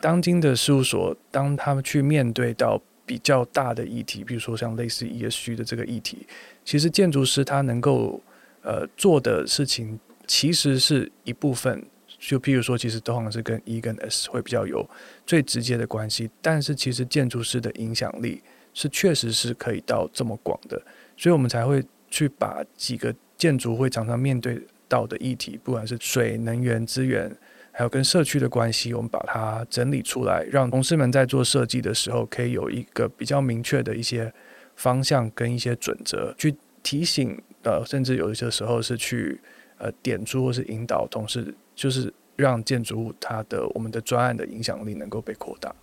[0.00, 6.26] 当今的事务所当他们去面对到比较大的议题，比如说像类似 ESG 的这个议题，
[6.64, 8.20] 其实建筑师他能够
[8.62, 11.84] 呃做的事情，其实是一部分，
[12.18, 14.88] 就譬如说，其实都好像是跟 E 跟 S 会比较有
[15.26, 18.42] 最直接的关系，但是其实建筑师的影响力。
[18.76, 20.80] 是确实是可以到这么广的，
[21.16, 27.34] 所以我们才会去把几个建筑会常常面对到的议题，不管是水、能源、资源，
[27.72, 34.30] 还有跟社区的关系，我们把它整理出来，让同事们在做设计的时候，可以有一个比较明确的一些
[34.74, 39.40] 方向跟一些准则，去提醒呃，甚至有一些时候是去
[39.78, 45.74] 呃点出或是引导同事，就是让建筑物它的我们的专案的影响力能够被扩大。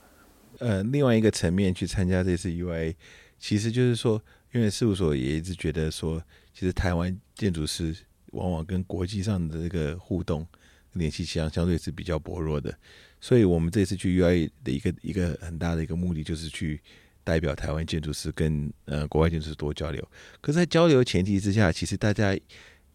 [0.63, 2.95] 呃，另外一个层面去参加这次 UI，
[3.37, 7.93] 其实就是说，因为事务所也一直觉得说，其实台湾建筑师
[8.27, 10.47] 往往跟国际上的这个互动
[10.93, 12.73] 联系相相对是比较薄弱的，
[13.19, 16.79] 所以我们这次去 UI 的一个一个很大的一个目的，就是去
[17.25, 20.01] 代表台湾建筑师跟呃国外建筑师多交流。
[20.39, 22.33] 可是，在交流前提之下，其实大家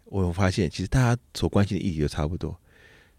[0.05, 2.59] 我有发现，其实大家所关心的议题都差不多。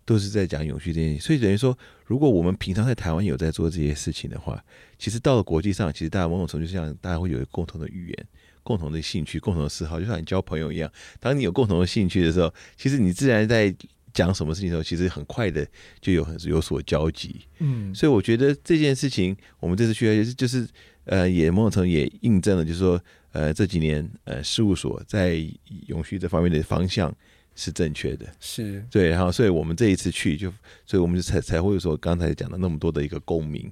[0.10, 4.60] 都是在讲永续这件事，所以等于说，如果我们平常在台湾有在做这些事情的话，
[4.97, 8.28] 其实到了国际上，其实大家某种程度上，大家会有一个共同的语言、
[8.64, 10.91] 共同的兴趣、共同的嗜好，就像你交朋友一样。
[11.20, 13.72] 当你有共同的兴趣的时候，其实你自然在
[14.12, 15.64] 讲什么事情的时候，其实很快的
[16.01, 17.41] 就有很有所交集。
[17.60, 20.68] 嗯，所以我觉得这件事情，我们这次去就是就是
[21.05, 22.99] 呃，也某种程度也印证了，就是说
[23.32, 25.47] 呃这几年呃事务所在
[25.86, 27.16] 永续这方面的方向。
[27.60, 30.49] 是正确的，是对，然后所以我们这一次去就，
[30.86, 33.70] 所以我们就才才会说刚才讲的那么多的一个共鸣。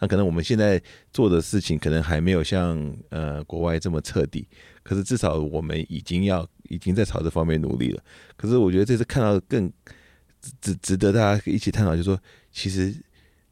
[0.00, 0.80] 那可能我们现在
[1.12, 4.46] 做的事情可能还没有像呃国外这么彻底，
[4.82, 8.02] 可是至少我们已经要已经在朝这方面努力了。
[8.36, 9.72] 可是我觉得这次看到更
[10.60, 12.20] 值值得大家一起探讨，就是说
[12.52, 12.92] 其实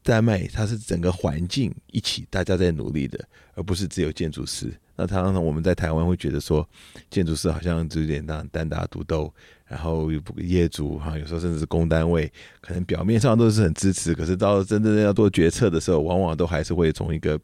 [0.03, 3.24] 丹麦它是整个环境一起大家在努力的，
[3.55, 4.72] 而不是只有建筑师。
[4.97, 6.66] 那常常我们在台湾会觉得说
[7.11, 9.32] 建筑师好像就有点那样单打独斗。
[9.68, 17.36] 然后业主哈，有时候甚至是公单位，可能表面上都是很支持，可是到真正要做决策的时候，往往都还是会从一个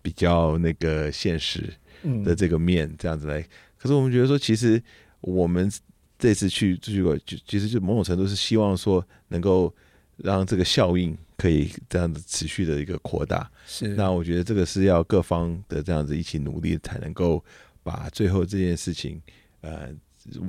[0.00, 1.70] 比较那个现实
[2.24, 3.42] 的这个面这样子来。
[3.76, 4.82] 可是我们觉得说，其实
[5.20, 5.70] 我们
[6.18, 9.70] 这次去去过，就其实就某种程度是希望说，能够
[10.16, 13.50] 让这个效应可以这样子持续的一个扩大。
[13.66, 13.88] 是。
[13.88, 17.44] 那我觉得这个是要各方的这样子一起努力，才能够
[17.82, 19.20] 把最后这件事情，
[19.60, 19.90] 呃。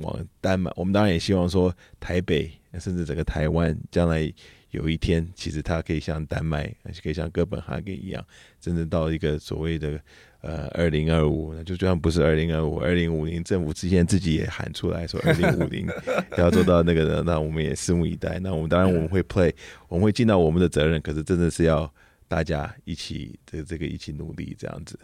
[0.00, 4.32] 往丹麦，我们当然也希望说台北，甚至整个台湾，将来
[4.70, 6.72] 有一天，其实它可以像丹麦，
[7.02, 8.24] 可以像哥本哈根一样，
[8.60, 9.98] 真正到一个所谓的
[10.42, 15.86] 呃二零二五，就就算不是二零二五，二零五零，政府之前自己也喊出来说二零五零
[16.36, 18.38] 要做到那个的，那我们也拭目以待。
[18.40, 19.52] 那我们当然我们会 play，
[19.88, 21.90] 我们会尽到我们的责任，可是真的是要
[22.28, 24.98] 大家一起的这个一起努力这样子。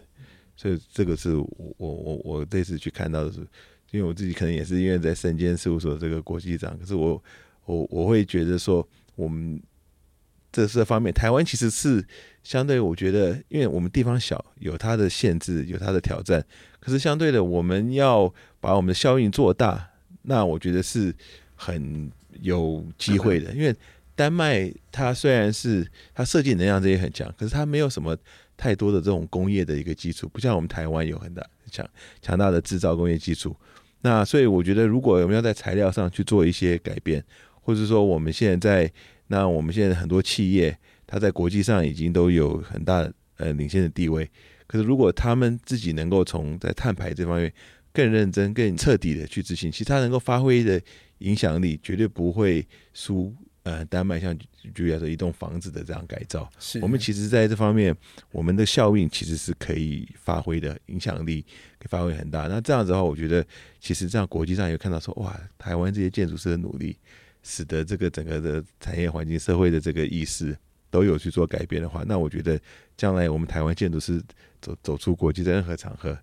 [0.57, 3.47] 所以这个是我我我我这次去看到的是。
[3.95, 7.23] 因为我自己可能也是因为在身兼事务所这个国际长，可是我
[7.65, 8.85] 我我会觉得说，
[9.15, 9.63] 我们
[10.51, 12.05] 这这方面，台湾其实是
[12.43, 16.45] 相对我觉得，因为我们地方小，有它的限制，有它的挑战。
[16.81, 19.91] 可是相对的，我们要把我们的效应做大，
[20.23, 21.15] 那我觉得是
[21.55, 23.53] 很有机会的。
[23.53, 23.73] 因为
[24.17, 28.19] 丹麦它虽然是它设计能量这些很强，可是它没有什么
[28.57, 31.89] 太多的这种工业的一个基础，不像我们台湾有很大强
[32.21, 33.55] 强大的制造工业基础。
[34.05, 37.25] 那所以我觉得，如果我们要在材料上去做一些改变，
[37.63, 38.93] 或者说我们现在在
[39.29, 40.77] 那我们现在很多企业，
[41.07, 44.31] 它在国际上已经都有很大呃领先的地位。
[44.67, 47.51] 可是如果他们自己能够从在碳排这方面
[47.95, 50.79] 更认真、更彻底的去执行，其实它能够发挥的
[51.21, 53.35] 影响力绝对不会输。
[53.65, 54.39] 呃，丹麦像
[54.75, 57.97] 就要说一栋房子的这样改造，是我们其实在这方面，
[58.31, 61.41] 我们的效应其实是可以发挥的，影响力
[61.79, 62.47] 可以发挥很大。
[62.47, 63.43] 那这样子的话，我觉得
[63.81, 66.95] 其实这样国际上有看到说，哇，台湾这些建筑师的努力，
[67.43, 70.55] 使得这个整个的产业环境、社会的这个意识
[70.91, 72.61] 都有去做改变的话，那我觉得
[72.99, 74.23] 将来我们台湾建筑师
[74.61, 76.15] 走走出国际的任何场合，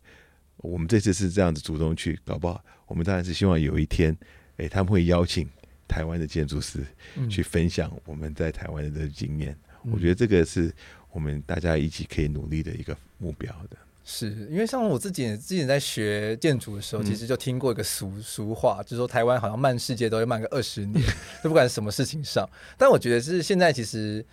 [0.57, 4.15] 我们这次是这样子主动去搞不好，我们当然是希望有一天，
[4.57, 5.49] 哎，他们会邀请。
[5.91, 6.85] 台湾的建筑师
[7.29, 10.73] 去分享我们在台湾的经验，嗯，我觉得这个是
[11.11, 13.75] 我们大家一起可以努力的一个目标的。
[14.05, 21.03] 是因为像我自己之前在学建筑的时候，其实就听过一个俗俗话，就是说台湾好像慢世界都会慢个二十年，
[21.43, 22.49] 就不管什么事情上。
[22.77, 24.25] 但我觉得是现在其实。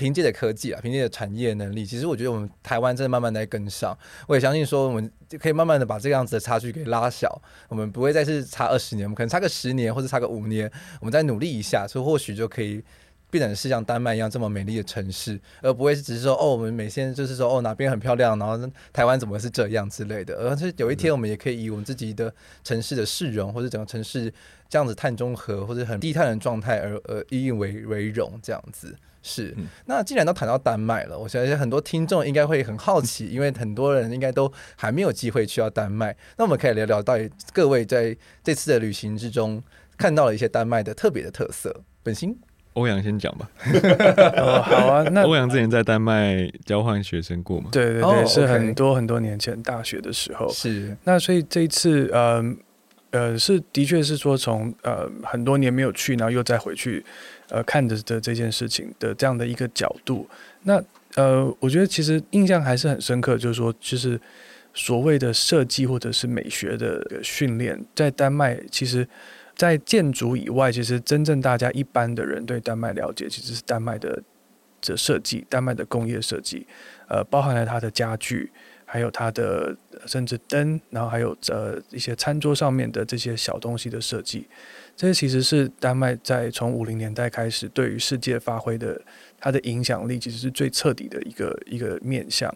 [0.00, 3.94] 凭借着科技啊，凭借着产业能力，其实我觉得我们台湾真的慢慢在跟上。
[4.26, 7.40] 我也相信说，我们就可以慢慢的把这个样子的差距给拉小。
[7.68, 12.82] 我们不会再是差二十年，我们可能差个十年或者差个五年，我们再努力一下，所以或许就可以
[13.30, 18.58] 变成是像丹麦一样这么美丽的城市，而不会是只是说哦，我们每天就是说哦哪边很漂亮，然后
[18.94, 20.34] 台湾怎么是这样之类的。
[20.36, 22.32] 而是有一天我们也可以以我们自己的
[22.64, 24.32] 城市的市容，或者整个城市
[24.70, 28.96] 这样子碳中和或者很低碳的状态而而引以为为荣这样子。
[29.22, 29.54] 是，
[29.84, 36.16] 那既然都谈到丹麦了，我相信很多听众应该会很好奇，因为很多人应该都还没有机会去到丹麦。
[36.38, 39.62] 那我们可以聊聊到底各位在这次的旅行之中
[39.98, 41.82] 看到了一些丹麦的特别的特色。
[42.02, 42.34] 本心，
[42.72, 43.50] 欧阳先讲吧。
[44.38, 47.68] 哦，好啊，那欧阳之前在丹麦交换学生过吗？
[47.70, 50.48] 对对对，oh, 是很多很多年前大学的时候。
[50.50, 52.56] 是，那所以这一次，嗯
[53.10, 57.04] 呃，呃，是的确是说从呃很多年没有去，然后又再回去。
[57.50, 60.28] 呃，看着的这件事情的这样的一个角度，
[60.62, 60.82] 那
[61.16, 64.18] 呃，我觉得其实印象还是很深刻，就是说，就是
[64.72, 69.06] 所谓的设计或者是美学的训练，在丹麦，其实，
[69.56, 74.22] 在建筑以外，其实真正大家一般的人对丹麦了解，其实是丹麦的
[74.80, 76.64] 这设计，丹麦的工业设计，
[77.08, 78.52] 呃，包含了它的家具，
[78.92, 84.48] 还有它的甚至灯，然后还有呃一些餐桌上面的这些小东西的设计。
[84.96, 89.00] 这些其实是丹麦在从五零年代开始对于世界发挥的
[89.38, 92.52] 它的影响力，其实是最彻底的一个一个面向。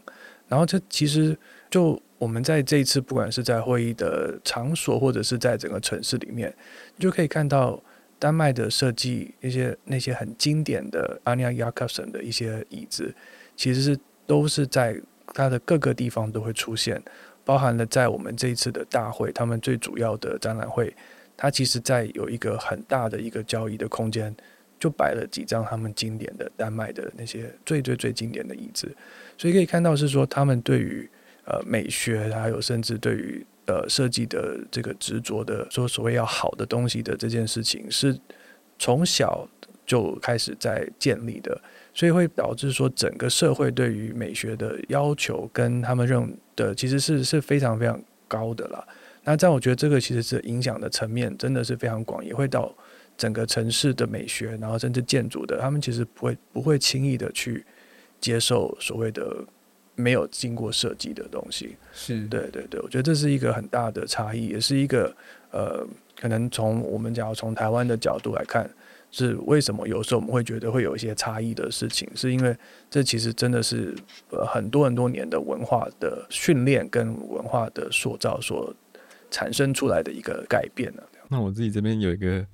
[0.49, 1.39] 然后这其实
[1.71, 6.53] 就我们在这一次不管是在会议的场所，或者是在整个城市里面，
[6.97, 7.81] 你就可以看到
[8.19, 13.15] 丹麦的设计一些那些很经典的 Anja Jakobsen 的一些椅子，
[13.55, 15.01] 其实是都是在
[15.35, 17.03] 它的各个地方都会出现，
[17.45, 20.95] 包含了在我们这一次的大会，他们最主要的展览会。
[21.37, 24.33] 它其实，在有一个很大的一个交易的空间，
[24.79, 28.95] 就摆了几张他们经典的丹麦的那些最最最经典的椅子，
[29.37, 31.11] 所以可以看到是说，他们对于
[31.45, 38.17] 呃美学，还有甚至对于呃设计的这个执着的说所谓要好的东西的这件事情，是
[38.79, 39.49] 从小
[39.85, 41.61] 就开始在建立的，
[41.95, 48.85] 所以会导致说整个社会对于美学的要求跟他们认的其实是是非常非常高的啦。
[49.23, 52.71] 那这样，我觉得这个其实是影响的层面真的是非常广，也会到
[53.17, 57.65] 整个城市的美学，然后甚至建筑的，他们其实不会不会轻易的去
[58.21, 59.43] 接受所谓的
[59.95, 61.77] 没有经过设计的东西。
[61.95, 65.17] 是对对对，我觉得这是一个很大的差异，也是一个
[65.53, 65.87] 呃，
[66.21, 68.69] 可能从我们假如从台湾的角度来看，
[69.17, 72.57] 是为什么有时候我们会觉得会有一些差异的事情，是因为
[72.91, 73.95] 这其实真的是
[74.31, 78.75] 呃很多很多年的文化的训练跟文化的塑造所。
[79.31, 81.03] 产生出来的一个改变呢？
[81.29, 82.47] 那我自己这边有一个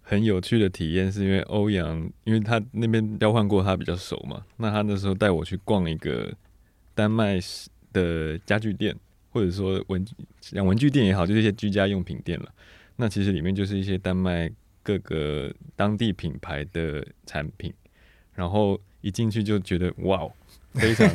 [0.00, 4.40] 很有趣的体验，是因为欧阳，因为他那边交换过，他比较熟嘛。
[4.56, 6.32] 那他那时候带我去逛一个
[6.94, 7.40] 丹麦
[7.92, 8.94] 的家具店，
[9.30, 10.06] 或者说文
[10.40, 12.48] 像文具店也好，就是一些居家用品店了。
[12.94, 14.48] 那其实里面就是一些丹麦
[14.82, 17.72] 各个当地品牌的产品，
[18.34, 20.28] 然后一进去就觉得哇，
[20.74, 21.08] 非常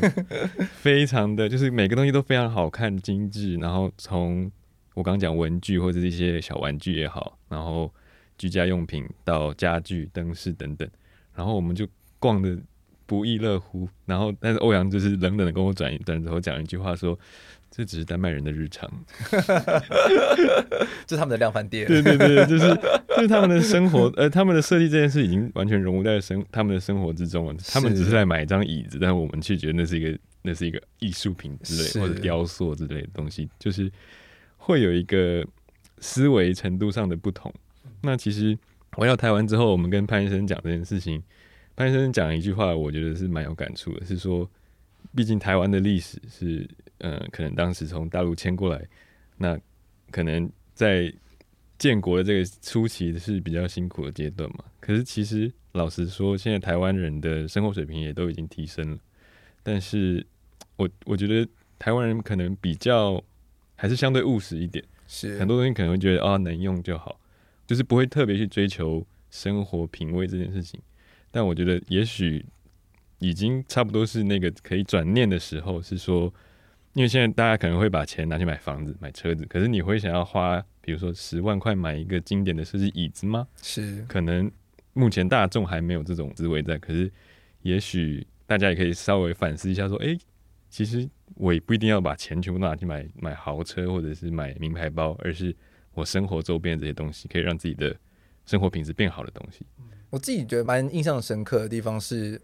[0.82, 4.52] 非常的就是每个东西都非常好看、精致，然后从
[4.94, 7.92] 我刚讲文具或者是一些小玩具也好，然后
[8.38, 10.90] 居家用品到家具、灯饰等等，
[11.34, 11.88] 然后我们就
[12.20, 12.58] 逛的
[13.06, 13.88] 不亦乐乎。
[14.06, 17.18] 然后，但是欧阳就是冷冷的跟我转一段之后，讲一句话说
[17.76, 18.90] ：“这只是丹麦人的日常。
[21.06, 21.86] ”这是他们的量贩店。
[21.88, 22.74] 对对对，就是
[23.10, 27.56] 就是他们的生活， 呃，他们的设计这件事已经完全融入在生他们的生活之中了。
[27.68, 33.92] 他们只是在买一张椅子，但是我们却觉得那是一个那是一个艺术品之类或者雕塑之类的东西，就是
[34.58, 35.46] 会有一个
[36.00, 37.54] 思维程度上的不同。
[38.02, 38.58] 那其实。
[38.98, 41.22] 回到台湾之后，我们跟潘医生讲这件事情，
[41.76, 44.50] 潘医生讲一句话，我觉得是蛮有感触的，是说，
[45.14, 46.66] 毕竟台湾的历史是，
[47.00, 48.88] 呃，可能当时从大陆迁过来，
[49.38, 49.60] 那
[50.12, 51.14] 可能在
[51.78, 54.66] 建国的这个初期是比较辛苦的阶段嘛。
[54.80, 58.98] 可是其实老实说，现在台湾人的生活水平也都已经提升了，
[59.64, 60.26] 但是
[60.78, 63.22] 我我觉得台湾人可能比较
[63.76, 67.20] 还是相对务实一点，是很多东西可能会觉得啊，能用就好。
[67.68, 70.80] 就是不会特别去追求生活品味这件事情，
[71.32, 72.46] 但我觉得也许
[73.18, 75.82] 已经差不多是那个可以转念的时候。
[75.82, 76.32] 是说，
[76.96, 83.48] 因为现在大家可能会把钱拿去买房子、买车子，可是你会想要花，比如说十万块买一个经典的设计椅子吗？
[83.62, 84.52] 是，可能
[84.94, 87.12] 目前大众还没有这种思维在，可是
[87.62, 90.18] 也许大家也可以稍微反思一下，说，哎，
[90.70, 95.56] 其实我也不一定要把钱全部拿去买买豪车或者是买名牌包，而是。
[95.98, 97.96] 我生活周边这些东西，可以让自己的
[98.46, 99.66] 生活品质变好的东西。
[100.10, 102.42] 我自己觉得蛮印象深刻的地方是，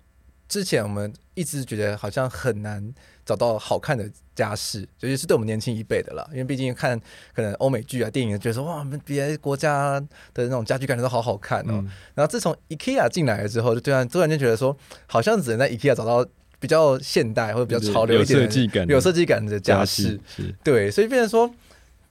[0.51, 2.93] 之前我们一直觉得好像很难
[3.25, 4.03] 找到好看的
[4.35, 6.27] 家饰，尤其是对我们年轻一辈的啦。
[6.31, 6.99] 因为毕竟看
[7.33, 9.97] 可能欧美剧啊、电影，觉得说哇，我们别的国家
[10.33, 11.75] 的那种家具感觉都好好看哦。
[11.75, 14.77] 嗯、然后自从 IKEA 进来了之后，就突然突然间觉得说，
[15.07, 16.27] 好像只能在 IKEA 找到
[16.59, 20.19] 比较现代或者比较潮流一点的、有设计感、有设计感的家饰。
[20.65, 21.49] 对，所以变成说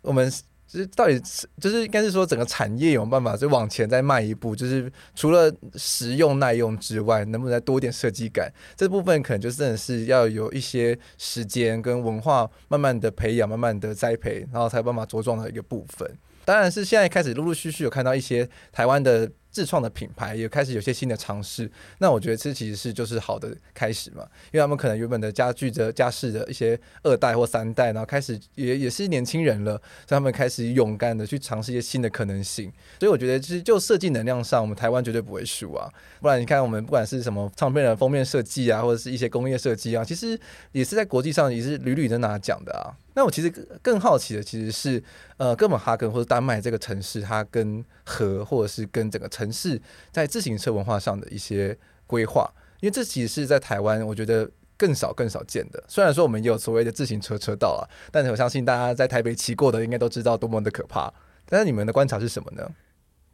[0.01, 0.33] 我们。
[0.71, 8.49] 就是到底是就是应该是说整个产业有没有办法就往前再迈一步，就是除了实用耐用之外，能不能再多一点设计感？
[8.77, 16.09] 这部分可能就真的是要有一些时间跟文化慢慢的培养、慢慢的栽培，然后才有办法茁壮的一个部分。
[16.45, 19.29] 当然是现在开始陆陆续续有看到一些台湾的。
[19.51, 24.23] 自创的品牌也开始有些新的尝试，那我觉得这其实是就是好的开始嘛，
[24.53, 29.73] 因为他们可能原本的家具的家饰的一些二代或三代，然后开始也也是年轻人了，
[30.07, 32.73] 所以他们开始勇敢的去尝试一些新的可能性。
[32.99, 35.91] 所以我觉得其实就设计能量上，我们台湾绝对不会输啊。
[36.21, 40.39] 不然你看我们不管是什么唱片的封面设计啊，或者是一些工业设计啊，其实
[40.73, 42.95] 也是在国际上也是屡屡的拿奖的啊。
[43.15, 43.51] 那我其实
[43.83, 45.03] 更好奇的其实是
[45.37, 49.81] 呃哥本哈根或者丹麦这个城市，它跟和或者是跟整个城城市
[50.13, 51.77] 在自行车文化上的一些
[52.07, 55.83] 规划，因为这其实是在台湾我觉得更少更少见的。
[55.89, 57.83] 虽然说我们也有所谓的自行车车道啊，
[58.13, 61.11] 但是我相信大家在台北骑过的应该都知道多么的可怕。
[61.47, 62.71] 但是你们的观察是什么呢？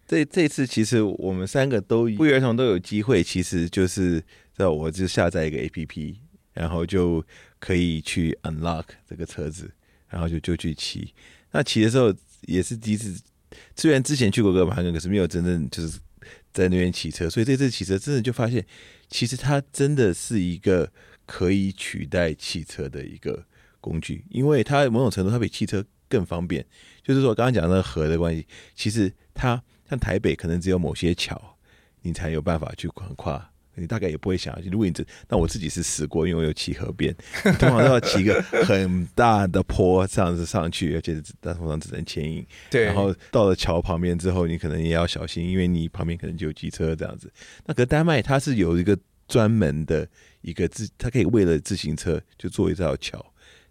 [0.07, 4.23] 这这次其实我们三个都不约而同都有机会，其实就是
[4.55, 6.15] 在我就下载一个 APP，
[6.53, 7.25] 然后就
[7.59, 9.69] 可以去 unlock 这个车子，
[10.09, 11.13] 然后就就去骑。
[11.51, 13.21] 那骑的时候也是第一次。
[13.77, 15.99] 虽然之前去过哥本哈根，可是没有真正就是
[16.53, 18.65] 在那边骑车，所以这次骑车真的就发现，
[19.09, 20.91] 其实它真的是一个
[21.27, 23.45] 可以取代汽车的一个
[23.81, 26.65] 工具，因为它某种程度它比汽车更方便。
[27.03, 31.59] 就是说刚刚讲的河的关系，其实它像台北可能只有某些桥，
[32.03, 33.53] 你才有办法去横跨。
[33.77, 34.69] 你大概也不会想要去。
[34.69, 37.15] 如果你只，那我自己是试过，因为我有骑河边，
[37.59, 42.45] 通常都要骑一个很大的坡这样子上去，而且但通常只能牵引。
[42.71, 42.85] 对。
[42.85, 47.31] 然后到了桥旁边之后，你可能也要小心，因为你旁边可能就有机车这样子。
[47.65, 48.99] 那可丹麦它是有一个
[49.29, 50.09] 专门的
[50.41, 53.25] 一个自，它可以为了自行车就做一道桥，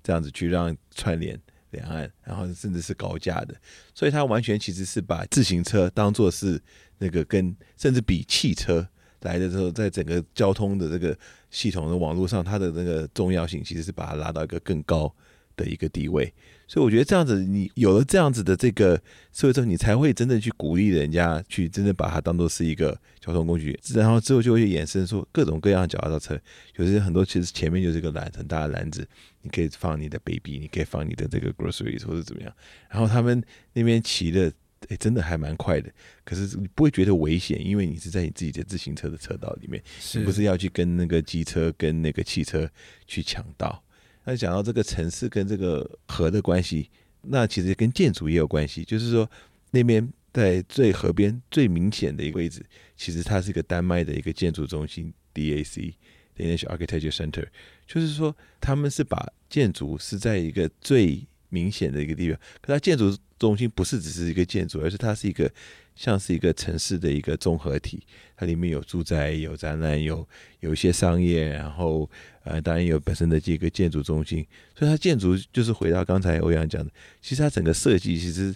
[0.04, 1.40] 这样子去让串联
[1.72, 3.56] 两岸，然后甚至是高架的，
[3.94, 6.62] 所以它完全其实是把自行车当做是
[7.00, 8.88] 那个跟甚至比汽车。
[9.26, 11.18] 来的时候，在整个交通的这个
[11.50, 15.14] 系统的网络上，它的那个重要性其实是把它拉到一个更高
[15.58, 16.32] 的一个地位。
[16.68, 18.96] 所以我觉得这样子，你有了这样子的这个
[19.34, 23.78] 社会之后，你才会真正去鼓励人家去真正把它当做是一个交通工具。
[23.94, 26.40] 然后之后就会衍生出各种各样的脚踏车，
[26.78, 29.08] 有些很多其实前面就是一个篮很大的篮子，
[29.42, 32.52] 你可以放你的 baby，你可以放你的这个 groceries 或者怎么样。
[32.90, 34.52] 然后他们那边骑的。
[34.90, 35.92] 诶、欸，真的还蛮快的，
[36.24, 42.70] 可是你不会觉得危险，因为你是在你自己的自行车的车道里面，是你不是要去跟那个机车跟那个汽车
[43.08, 43.84] 去抢道。
[44.26, 46.90] 那讲到这个城市跟这个河的关系，
[47.22, 48.84] 那其实跟建筑也有关系。
[48.84, 49.30] 就是说，
[49.72, 52.66] 那边在最河边最明显的一个位置，
[52.98, 57.46] 其实它是一个丹麦的一个建筑中心 DAC，Danish Architecture Center。
[57.86, 62.40] 就是说，他们是把建筑是在一个最明显的一个地方。
[62.62, 65.52] 可它建筑中心不是只是一个建筑，而是它是一个
[65.96, 68.02] 像是一个城市的一个综合体。
[68.38, 70.28] 它里面有住宅、有展览、有
[70.60, 72.10] 有一些商业，然后
[72.44, 74.46] 呃，当然有本身的这个建筑中心。
[74.76, 76.92] 所以它建筑就是回到刚才欧阳讲的，
[77.22, 78.54] 其实它整个设计其实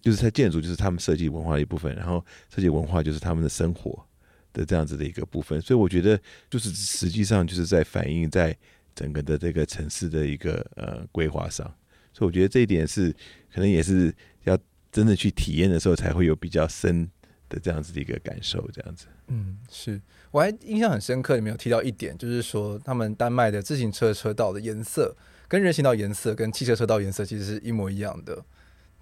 [0.00, 2.24] 就是它建筑就是他们设计文化的一部分，然后
[2.54, 4.04] 设计文化就是他们的生活
[4.52, 5.60] 的这样子的一个部分。
[5.60, 8.56] 所以我觉得就是实际上就是在反映在
[8.94, 11.72] 整个的这个城市的一个呃规划上。
[12.16, 13.12] 所以我觉得这一点是
[13.52, 14.10] 可能也是
[14.44, 14.58] 要
[14.90, 17.06] 真的去体验的时候才会有比较深
[17.50, 19.04] 的这样子的一个感受，这样子。
[19.28, 20.00] 嗯，是
[20.30, 25.14] 我还印象很深刻，里面有提到一点，就是说他们丹麦的自行车车道的颜色
[25.46, 28.42] 跟人行道颜色跟汽车车道颜色其实是一模一样的。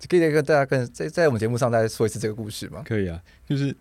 [0.09, 2.83] 可以跟大家跟在在我们节目上再说一次这个故事吗？
[2.85, 3.75] 可以啊，就是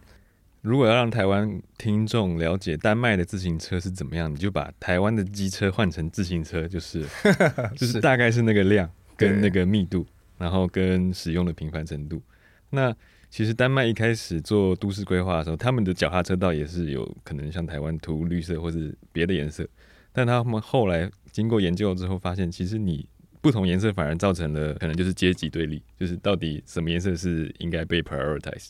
[0.62, 7.04] 如果要让台湾听众了解丹麦的自行车是怎么样，你就把台湾的机车换成自行车，就是
[7.76, 8.90] 就是大概是那个量。
[9.18, 10.06] 跟那个密度，
[10.38, 12.22] 然后跟使用的频繁程度。
[12.70, 12.96] 那
[13.30, 19.68] 其实丹麦一开始做都市规划的时候，他们的脚踏车道也是有可能像台湾涂绿色或是别的颜色，
[20.12, 23.08] 但他们后来经过研究之后发现，其实你
[23.42, 28.70] 不同颜色反而造成了可能就是阶级对立，就是到底什么颜色是应该被 prioritize，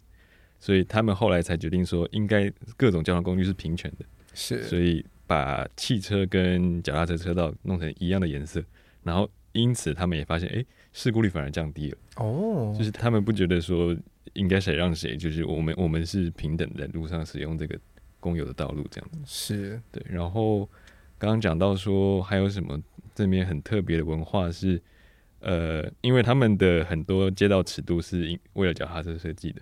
[0.60, 8.64] 所以他们后来才决定说，应该各种交通工具是平权的，是，所以把汽车跟脚踏车车道弄成一样的颜色，
[9.04, 9.30] 然后。
[9.54, 11.98] 因此，他们也发现，哎、欸，事故率反而降低了。
[12.18, 12.78] 哦，oh.
[12.78, 13.96] 就是他们不觉得说
[14.34, 17.80] 应该谁让谁，就是我们我们是平等的，路上使用这个
[18.20, 19.20] 公有的道路这样子。
[19.26, 20.04] 是对。
[20.10, 20.66] 然后
[21.18, 22.82] 刚刚讲到说，还有什么
[23.14, 24.82] 这边很特别的文化是，
[25.40, 29.62] 呃，因为他们的很多街道尺度是因为了脚踏车设计的，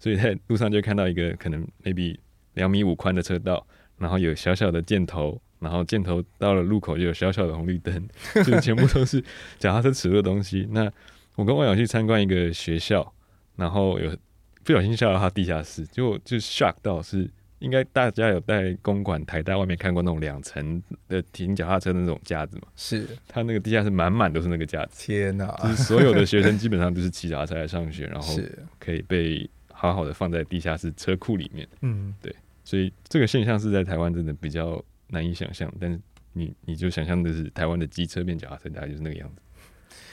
[0.00, 2.16] 所以在路上就看到一个可能 maybe
[2.54, 3.64] 两米五宽的车道，
[3.98, 5.40] 然后有小小的箭头。
[5.60, 8.08] 然后箭头到了路口就有小小的红绿灯，
[8.44, 9.20] 就全部都是
[9.58, 10.68] 脚踏车尺的东西。
[10.70, 10.90] 那
[11.34, 13.12] 我跟欧阳去参观一个学校，
[13.56, 14.16] 然后有
[14.64, 17.28] 不小心下到他地下室，就就 shock 到是
[17.58, 22.68] 应该大家有在公馆台大外面看过那种两层的停脚踏车的那种架子嘛？
[22.76, 25.06] 是，他那个地下室满满都是那个架子。
[25.06, 25.46] 天哪！
[25.62, 28.36] 就是所有的学生基本上都是骑脚踏车来上学，然后
[28.78, 31.66] 可以被好好的放在地下室车库里面。
[31.80, 34.80] 嗯，对，所以这个现象是在台湾真的比较。
[35.08, 36.00] 难以想象，但是
[36.32, 39.42] 你你就想象的是台湾的机车变脚踏车，大概就是那个样子。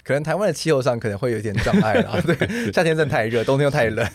[0.04, 2.36] 可能台湾的气候上可能会有一点障碍啦， 对，
[2.72, 4.08] 夏天真的太热，冬天又太冷，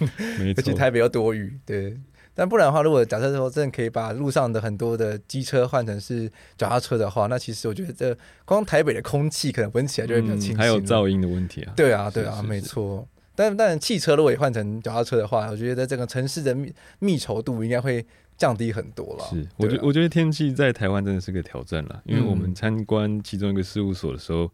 [0.56, 1.98] 而且台北又多雨，对。
[2.32, 11.72] 但不然的话，如果假设说真的可以把路上的很多的机车换成是脚踏车的话，那其实我觉得这光台北的空气可能闻起来就会比较清新，还有噪音的问题啊。
[11.76, 13.06] 对啊，对啊，没错。
[13.41, 18.05] 但但汽车如果也换成脚踏车的话，我觉得这个城市的密密稠度应该会。
[18.41, 19.24] 降低很多了。
[19.28, 24.51] 是，我觉我觉得天气在台湾真的是个挑战了，因为我们参观其中一个事务所的时候，嗯、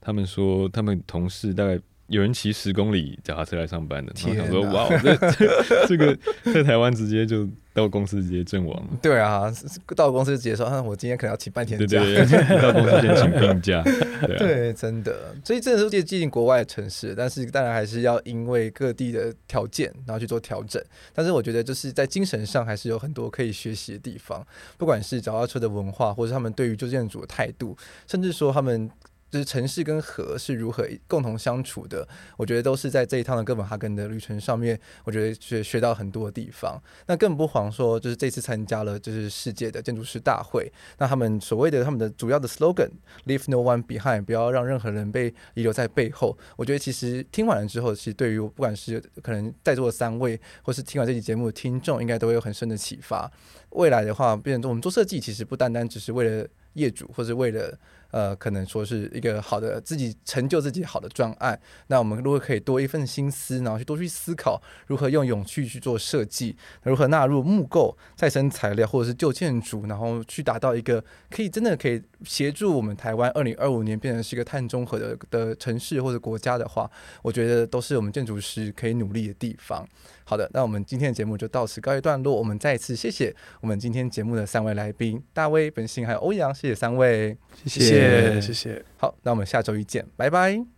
[0.00, 1.80] 他们说他们同事大概。
[2.12, 6.16] 有人骑十公里脚踏车来上班的，然后想说：“哇，这这个
[6.52, 9.50] 在台湾直接就到公司直接阵亡了。”对啊，
[9.96, 13.82] 到公司直接说：“啊，我今天可能要请半天假。”对对对， 到公司先请病假。
[13.82, 20.82] 对，啊、对，真的，所以真的是接近国外的城市，但是当然还是要因为各地的条件，然后去做调整。
[21.14, 24.46] 但是我觉得就是在精神上还是有很多可以学习的地方，
[24.76, 27.74] 不管是脚踏车的文化，或者他们对于旧建筑的态度，
[28.06, 28.90] 甚至说他们。
[29.32, 32.06] 就是城市跟河是如何共同相处的，
[32.36, 36.78] 我觉得都是在这一趟的哥本哈根的旅程上面，我觉得学学到很多的地方。
[37.06, 46.36] 那更不遑说，就是这次参加了就是世界的建筑师大会，那他们所谓的他们的主要的 slogan，Leave no one behind，不要让任何人被遗留在背后。
[46.58, 53.32] 我觉得其实听完了之后，其实对于不管是可能在座的三位，或是听完这期节目的听众，应该都会有很深的启发。
[53.70, 57.78] 未来的话，变成我们做设计，其实不单单只是为了业主，或是为了。
[58.12, 61.58] 呃，可能说是一个好的自己成就自己好的专案。
[61.88, 66.54] 那我们如果可以多一份心思，然后去多去思考如何用勇气去做设计，
[66.84, 76.88] 如何纳入木构、再生材料或者是旧建筑，然后去达到一个可以真的可以协助我们台湾二零二五年变成是一个碳中和的的城市或者国家的话，
[77.22, 79.88] 我觉得都是我们建筑师可以努力的地方。
[80.32, 82.34] 好的，那我们今天的节目就到此告一段落。
[82.34, 88.82] 我们再次谢谢我们今天节目的三位来宾，大卫、本心还有欧阳，谢谢三位，谢谢谢谢。
[88.96, 90.71] 好，那我们下周一见，拜拜。